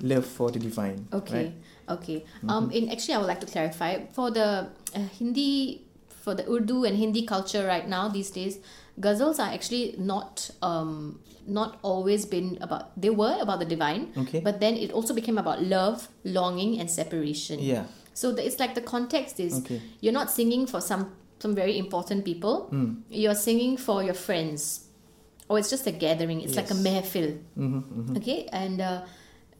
love 0.01 0.25
for 0.25 0.51
the 0.51 0.59
divine. 0.59 1.07
Okay. 1.13 1.55
Right? 1.55 1.55
Okay. 1.87 2.25
Um, 2.49 2.67
in 2.71 2.89
actually, 2.89 3.13
I 3.15 3.17
would 3.23 3.27
like 3.31 3.39
to 3.41 3.47
clarify 3.47 4.11
for 4.11 4.27
the 4.29 4.67
uh, 4.91 5.07
Hindi, 5.15 5.85
for 6.09 6.35
the 6.35 6.43
Urdu 6.51 6.83
and 6.83 6.97
Hindi 6.97 7.23
culture 7.23 7.63
right 7.65 7.87
now 7.87 8.09
these 8.09 8.29
days, 8.31 8.59
ghazals 8.99 9.39
are 9.39 9.53
actually 9.53 9.95
not 9.99 10.49
um 10.61 11.19
not 11.47 11.79
always 11.81 12.25
been 12.25 12.57
about. 12.61 12.99
They 12.99 13.09
were 13.09 13.37
about 13.39 13.59
the 13.59 13.65
divine, 13.65 14.11
Okay. 14.17 14.39
but 14.39 14.59
then 14.59 14.75
it 14.75 14.91
also 14.91 15.13
became 15.13 15.37
about 15.37 15.61
love, 15.63 16.09
longing, 16.23 16.79
and 16.79 16.89
separation. 16.89 17.59
Yeah. 17.59 17.85
So 18.13 18.31
the, 18.31 18.45
it's 18.45 18.59
like 18.59 18.75
the 18.75 18.81
context 18.81 19.39
is 19.39 19.59
Okay. 19.59 19.81
you're 20.01 20.13
not 20.13 20.31
singing 20.31 20.65
for 20.67 20.81
some 20.81 21.11
some 21.39 21.53
very 21.53 21.77
important 21.77 22.23
people. 22.25 22.69
Mm. 22.71 23.01
You're 23.09 23.35
singing 23.35 23.77
for 23.77 24.01
your 24.03 24.13
friends, 24.15 24.87
or 25.49 25.59
it's 25.59 25.69
just 25.69 25.85
a 25.87 25.91
gathering. 25.91 26.41
It's 26.41 26.55
like 26.55 26.71
a 26.71 26.75
Yes. 26.75 26.83
mehfil. 26.87 27.37
Mm-hmm, 27.57 27.77
mm-hmm. 27.79 28.17
Okay, 28.17 28.47
and 28.51 28.79
uh, 28.81 29.01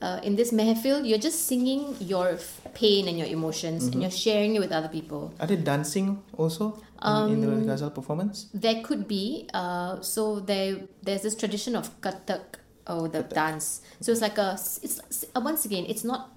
uh, 0.01 0.19
in 0.23 0.35
this 0.35 0.51
mehfil, 0.51 1.07
you're 1.07 1.17
just 1.17 1.47
singing 1.47 1.95
your 1.99 2.29
f- 2.29 2.61
pain 2.73 3.07
and 3.07 3.17
your 3.17 3.27
emotions, 3.27 3.85
and 3.87 4.01
you're 4.01 4.11
sharing 4.11 4.55
it 4.55 4.59
with 4.59 4.71
other 4.71 4.89
people. 4.89 5.33
Are 5.39 5.47
they 5.47 5.55
dancing 5.55 6.21
also 6.37 6.81
in, 7.03 7.33
in 7.33 7.41
the 7.41 7.51
Um, 7.51 7.65
Ghazal 7.65 7.89
performance? 7.91 8.47
There 8.53 8.81
could 8.83 9.07
be, 9.07 9.47
uh, 9.53 10.01
so 10.01 10.39
there 10.39 10.81
there's 11.01 11.21
this 11.21 11.35
tradition 11.35 11.75
of 11.75 11.89
kathak, 12.01 12.59
or 12.87 13.07
the 13.07 13.23
dance. 13.23 13.81
So 14.01 14.11
it's 14.11 14.21
like 14.21 14.37
a, 14.37 14.53
it's 14.83 15.25
uh, 15.35 15.41
once 15.41 15.65
again, 15.65 15.85
it's 15.87 16.03
not 16.03 16.31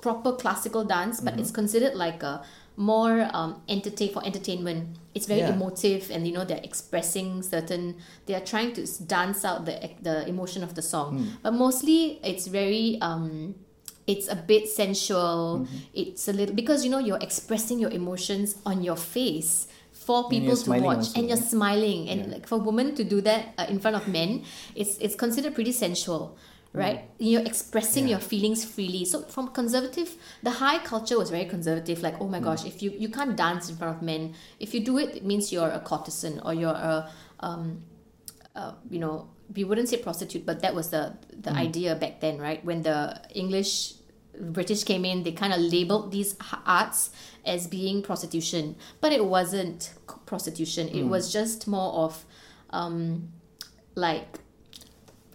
proper 0.00 0.32
classical 0.32 0.84
dance, 0.84 1.20
but 1.20 1.40
it's 1.40 1.50
considered 1.50 1.94
like 1.94 2.22
a 2.22 2.42
more 2.78 3.28
um, 3.34 3.60
entertain 3.68 4.12
for 4.14 4.24
entertainment. 4.24 4.96
It's 5.14 5.26
very 5.26 5.40
Yeah. 5.40 5.52
emotive, 5.58 6.10
and 6.14 6.26
you 6.26 6.32
know 6.32 6.44
they're 6.46 6.62
expressing 6.62 7.42
certain. 7.42 7.96
They 8.26 8.34
are 8.38 8.44
trying 8.52 8.72
to 8.78 8.86
dance 9.04 9.44
out 9.44 9.66
the 9.66 9.76
the 10.00 10.26
emotion 10.28 10.62
of 10.62 10.72
the 10.78 10.82
song, 10.82 11.34
but 11.42 11.52
mostly 11.52 12.20
it's 12.22 12.46
very. 12.46 12.98
Um, 13.02 13.54
it's 14.08 14.26
a 14.26 14.36
bit 14.36 14.64
sensual. 14.70 15.66
It's 15.92 16.28
a 16.28 16.32
little 16.32 16.54
because 16.54 16.80
you 16.84 16.90
know 16.90 16.98
you're 16.98 17.20
expressing 17.20 17.78
your 17.78 17.90
emotions 17.90 18.56
on 18.64 18.82
your 18.82 18.96
face 18.96 19.66
for 19.92 20.30
people 20.30 20.56
to 20.56 20.70
watch, 20.80 20.96
also, 21.12 21.18
and 21.20 21.28
you're 21.28 21.36
right? 21.36 21.44
smiling. 21.56 22.08
And 22.08 22.20
Yeah. 22.24 22.32
like 22.40 22.46
for 22.48 22.56
women 22.58 22.94
to 22.94 23.04
do 23.04 23.20
that 23.28 23.52
uh, 23.58 23.66
in 23.68 23.78
front 23.80 23.96
of 24.00 24.08
men, 24.08 24.44
it's 24.74 24.96
it's 25.04 25.14
considered 25.14 25.52
pretty 25.54 25.72
sensual, 25.72 26.38
right? 26.78 27.00
You're 27.18 27.42
expressing 27.52 28.04
Mm. 28.04 28.08
Yeah. 28.08 28.14
your 28.14 28.20
feelings 28.32 28.64
freely. 28.64 29.04
So 29.04 29.22
from 29.34 29.48
conservative, 29.48 30.10
the 30.42 30.50
high 30.62 30.78
culture 30.92 31.18
was 31.18 31.30
very 31.30 31.44
conservative. 31.54 32.02
Like, 32.02 32.16
oh 32.20 32.28
my 32.28 32.40
Mm. 32.40 32.44
gosh, 32.48 32.64
if 32.64 32.82
you 32.82 32.90
you 33.04 33.08
can't 33.18 33.34
dance 33.36 33.68
in 33.70 33.76
front 33.76 33.96
of 33.96 34.02
men, 34.02 34.22
if 34.60 34.68
you 34.74 34.80
do 34.90 34.94
it, 34.98 35.08
it 35.18 35.24
means 35.24 35.52
you're 35.52 35.70
a 35.80 35.80
courtesan 35.80 36.40
or 36.44 36.52
you're 36.54 36.80
a 36.92 37.10
um, 37.40 37.82
uh, 38.56 38.72
you 38.90 38.98
know, 38.98 39.28
we 39.56 39.62
wouldn't 39.64 39.88
say 39.88 39.96
prostitute, 40.08 40.44
but 40.44 40.60
that 40.64 40.74
was 40.74 40.86
the 40.90 41.02
the 41.46 41.50
idea 41.66 41.94
back 41.94 42.14
then, 42.20 42.38
right? 42.46 42.60
When 42.64 42.82
the 42.82 43.20
English 43.42 43.94
British 44.58 44.84
came 44.84 45.04
in, 45.04 45.22
they 45.24 45.32
kind 45.32 45.52
of 45.52 45.60
labeled 45.60 46.12
these 46.12 46.36
arts 46.66 47.10
as 47.44 47.66
being 47.66 48.02
prostitution, 48.02 48.74
but 49.00 49.10
it 49.12 49.24
wasn't 49.24 49.80
prostitution. 50.26 50.88
It 50.88 51.04
was 51.14 51.32
just 51.32 51.66
more 51.66 51.92
of 52.04 52.24
um, 52.70 53.28
like 53.94 54.38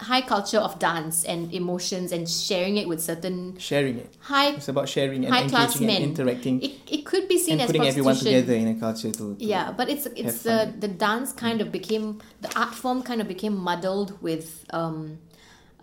high 0.03 0.21
culture 0.21 0.59
of 0.67 0.77
dance 0.79 1.23
and 1.25 1.53
emotions 1.53 2.11
and 2.11 2.29
sharing 2.29 2.77
it 2.77 2.87
with 2.87 3.01
certain 3.01 3.57
Sharing 3.57 3.97
it. 3.99 4.11
high 4.19 4.49
It's 4.59 4.67
about 4.67 4.87
sharing 4.89 5.25
and 5.25 5.33
engaging 5.35 5.87
men. 5.87 6.01
and 6.01 6.05
interacting 6.11 6.61
It, 6.61 6.71
it 6.95 7.05
could 7.05 7.27
be 7.27 7.37
seen 7.37 7.53
and 7.53 7.61
as 7.61 7.67
putting 7.67 7.87
everyone 7.87 8.13
prostitution. 8.15 8.41
together 8.41 8.57
in 8.63 8.67
a 8.75 8.79
culture 8.79 9.11
to, 9.11 9.35
to 9.35 9.43
Yeah, 9.53 9.71
but 9.79 9.89
it's 9.89 10.05
it's 10.21 10.43
the 10.43 10.57
fun. 10.57 10.79
the 10.83 10.87
dance 11.07 11.29
kind 11.45 11.59
of 11.61 11.71
became 11.71 12.05
the 12.41 12.51
art 12.63 12.75
form 12.75 13.01
kind 13.09 13.19
of 13.21 13.27
became 13.27 13.55
muddled 13.69 14.09
with 14.21 14.65
um, 14.79 15.17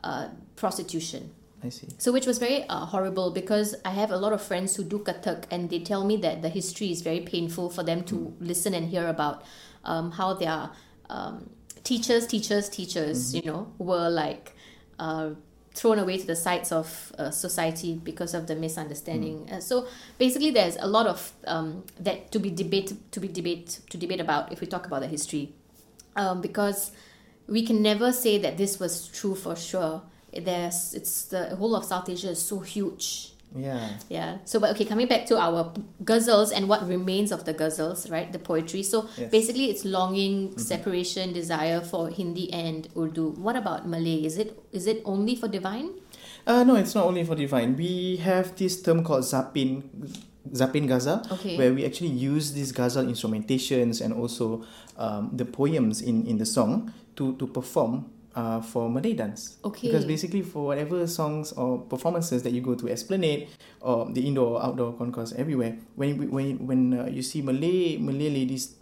uh, 0.04 0.28
prostitution. 0.56 1.22
I 1.62 1.68
see. 1.68 1.88
So 1.98 2.10
which 2.16 2.26
was 2.26 2.38
very 2.38 2.64
uh, 2.68 2.86
horrible 2.86 3.30
because 3.32 3.74
I 3.84 3.90
have 3.90 4.10
a 4.10 4.16
lot 4.16 4.32
of 4.32 4.40
friends 4.50 4.76
who 4.76 4.82
do 4.94 4.98
Kathak 5.00 5.44
and 5.50 5.68
they 5.72 5.80
tell 5.80 6.04
me 6.10 6.16
that 6.18 6.40
the 6.40 6.48
history 6.48 6.90
is 6.90 7.02
very 7.02 7.20
painful 7.20 7.68
for 7.76 7.82
them 7.82 8.02
to 8.04 8.34
listen 8.40 8.72
and 8.72 8.88
hear 8.88 9.06
about 9.08 9.36
um, 9.84 10.10
how 10.12 10.32
their 10.34 10.70
um, 11.10 11.50
teachers, 11.84 12.26
teachers, 12.26 12.68
teachers, 12.68 13.34
you 13.34 13.42
know, 13.42 13.72
were 13.78 14.08
like 14.08 14.54
uh, 14.98 15.30
thrown 15.74 15.98
away 15.98 16.18
to 16.18 16.26
the 16.26 16.36
sides 16.36 16.72
of 16.72 17.12
uh, 17.18 17.30
society 17.30 17.94
because 18.02 18.34
of 18.34 18.46
the 18.46 18.54
misunderstanding. 18.54 19.48
Uh, 19.50 19.60
so 19.60 19.86
basically, 20.18 20.50
there's 20.50 20.76
a 20.76 20.86
lot 20.86 21.06
of 21.06 21.32
um, 21.46 21.84
that 21.98 22.30
to 22.32 22.38
be 22.38 22.50
debate 22.50 22.92
to 23.12 23.20
be 23.20 23.28
debate 23.28 23.80
to 23.90 23.96
debate 23.96 24.20
about 24.20 24.52
if 24.52 24.60
we 24.60 24.66
talk 24.66 24.86
about 24.86 25.00
the 25.00 25.08
history, 25.08 25.52
um, 26.16 26.40
because 26.40 26.92
we 27.46 27.64
can 27.64 27.82
never 27.82 28.12
say 28.12 28.38
that 28.38 28.56
this 28.56 28.78
was 28.78 29.08
true 29.08 29.34
for 29.34 29.56
sure. 29.56 30.02
There's 30.32 30.94
it's 30.94 31.24
the 31.26 31.56
whole 31.56 31.74
of 31.74 31.84
South 31.84 32.08
Asia 32.08 32.30
is 32.30 32.42
so 32.42 32.60
huge. 32.60 33.29
Yeah. 33.56 33.88
Yeah. 34.08 34.38
So, 34.44 34.60
but 34.60 34.70
okay, 34.76 34.84
coming 34.84 35.08
back 35.08 35.26
to 35.26 35.38
our 35.38 35.72
ghazals 36.04 36.52
and 36.54 36.68
what 36.68 36.86
remains 36.86 37.32
of 37.32 37.44
the 37.44 37.54
ghazals, 37.54 38.10
right? 38.10 38.30
The 38.32 38.38
poetry. 38.38 38.82
So 38.82 39.08
Yes. 39.18 39.30
basically, 39.30 39.66
it's 39.70 39.84
longing, 39.84 40.56
separation, 40.58 41.32
desire 41.32 41.80
for 41.80 42.08
Hindi 42.10 42.52
and 42.52 42.86
Urdu. 42.96 43.30
What 43.38 43.56
about 43.56 43.88
Malay? 43.88 44.24
Is 44.24 44.38
it 44.38 44.54
is 44.72 44.86
it 44.86 45.02
only 45.04 45.34
for 45.34 45.48
divine? 45.48 45.90
Uh, 46.46 46.62
no, 46.64 46.76
it's 46.76 46.94
not 46.94 47.06
only 47.06 47.24
for 47.24 47.34
divine. 47.34 47.76
We 47.76 48.16
have 48.22 48.54
this 48.56 48.80
term 48.80 49.02
called 49.04 49.24
zapin, 49.24 49.82
zapin 50.54 50.86
ghazal, 50.86 51.20
Okay. 51.32 51.58
where 51.58 51.72
we 51.74 51.84
actually 51.84 52.08
use 52.14 52.52
these 52.52 52.72
ghazal 52.72 53.04
instrumentations 53.04 54.00
and 54.00 54.14
also 54.14 54.62
um, 54.96 55.30
the 55.34 55.44
poems 55.44 56.00
in, 56.00 56.26
in 56.26 56.38
the 56.38 56.46
song 56.46 56.92
to, 57.16 57.34
to 57.36 57.46
perform 57.46 58.06
uh, 58.34 58.60
for 58.60 58.88
Malay 58.88 59.14
dance. 59.14 59.58
Okay. 59.64 59.88
Because 59.88 60.04
basically, 60.04 60.42
for 60.42 60.66
whatever 60.66 61.06
songs 61.06 61.52
or 61.52 61.78
performances 61.82 62.42
that 62.44 62.52
you 62.52 62.60
go 62.60 62.74
to 62.74 62.88
Esplanade 62.88 63.48
or 63.80 64.06
the 64.12 64.26
indoor 64.26 64.56
or 64.58 64.62
outdoor 64.62 64.92
concourse 64.94 65.32
everywhere, 65.36 65.78
when 65.96 66.16
we- 66.18 66.26
when 66.28 66.66
when 66.66 66.94
uh, 66.94 67.06
you 67.10 67.22
see 67.22 67.42
Malay 67.42 67.96
Malay 67.98 68.30
ladies 68.30 68.74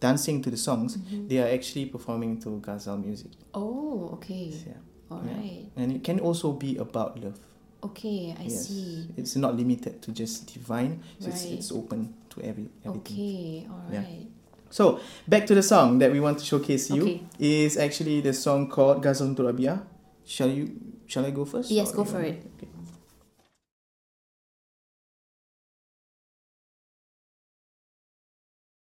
dancing 0.00 0.42
to 0.42 0.50
the 0.50 0.56
songs, 0.56 0.96
Mm-hmm. 0.98 1.28
they 1.28 1.38
are 1.38 1.48
actually 1.48 1.86
performing 1.86 2.38
to 2.40 2.60
Ghazal 2.60 2.98
music. 2.98 3.30
Oh, 3.54 4.10
okay. 4.14 4.52
Yeah. 4.66 4.74
All 5.10 5.22
Yeah. 5.24 5.32
right. 5.38 5.70
And 5.76 5.92
it 5.92 6.02
can 6.04 6.18
also 6.20 6.52
be 6.52 6.76
about 6.76 7.16
love. 7.22 7.38
Okay, 7.84 8.34
I 8.38 8.42
yes. 8.50 8.66
see. 8.68 9.06
It's 9.16 9.36
not 9.36 9.54
limited 9.56 10.02
to 10.02 10.10
just 10.10 10.50
divine. 10.52 11.00
It's, 11.20 11.44
Right. 11.44 11.52
it's 11.60 11.70
open 11.70 12.14
to 12.34 12.40
every 12.42 12.68
everything. 12.84 13.14
Okay, 13.16 13.66
all 13.70 13.78
right. 13.86 14.02
Yeah. 14.02 14.26
So 14.70 15.00
back 15.28 15.46
to 15.46 15.54
the 15.54 15.62
song 15.62 15.98
that 16.00 16.10
we 16.12 16.20
want 16.20 16.38
to 16.38 16.44
showcase 16.44 16.90
you 16.90 17.02
Okay. 17.02 17.22
is 17.38 17.76
actually 17.76 18.20
the 18.20 18.32
song 18.32 18.68
called 18.68 19.02
Ghazal 19.02 19.28
Untuk 19.28 19.46
Rabia. 19.46 19.82
Shall 20.24 20.48
you? 20.50 20.70
Shall 21.06 21.24
I 21.24 21.30
go 21.30 21.44
first? 21.44 21.70
Yes, 21.70 21.92
go 21.92 22.04
for 22.04 22.20
it. 22.20 22.42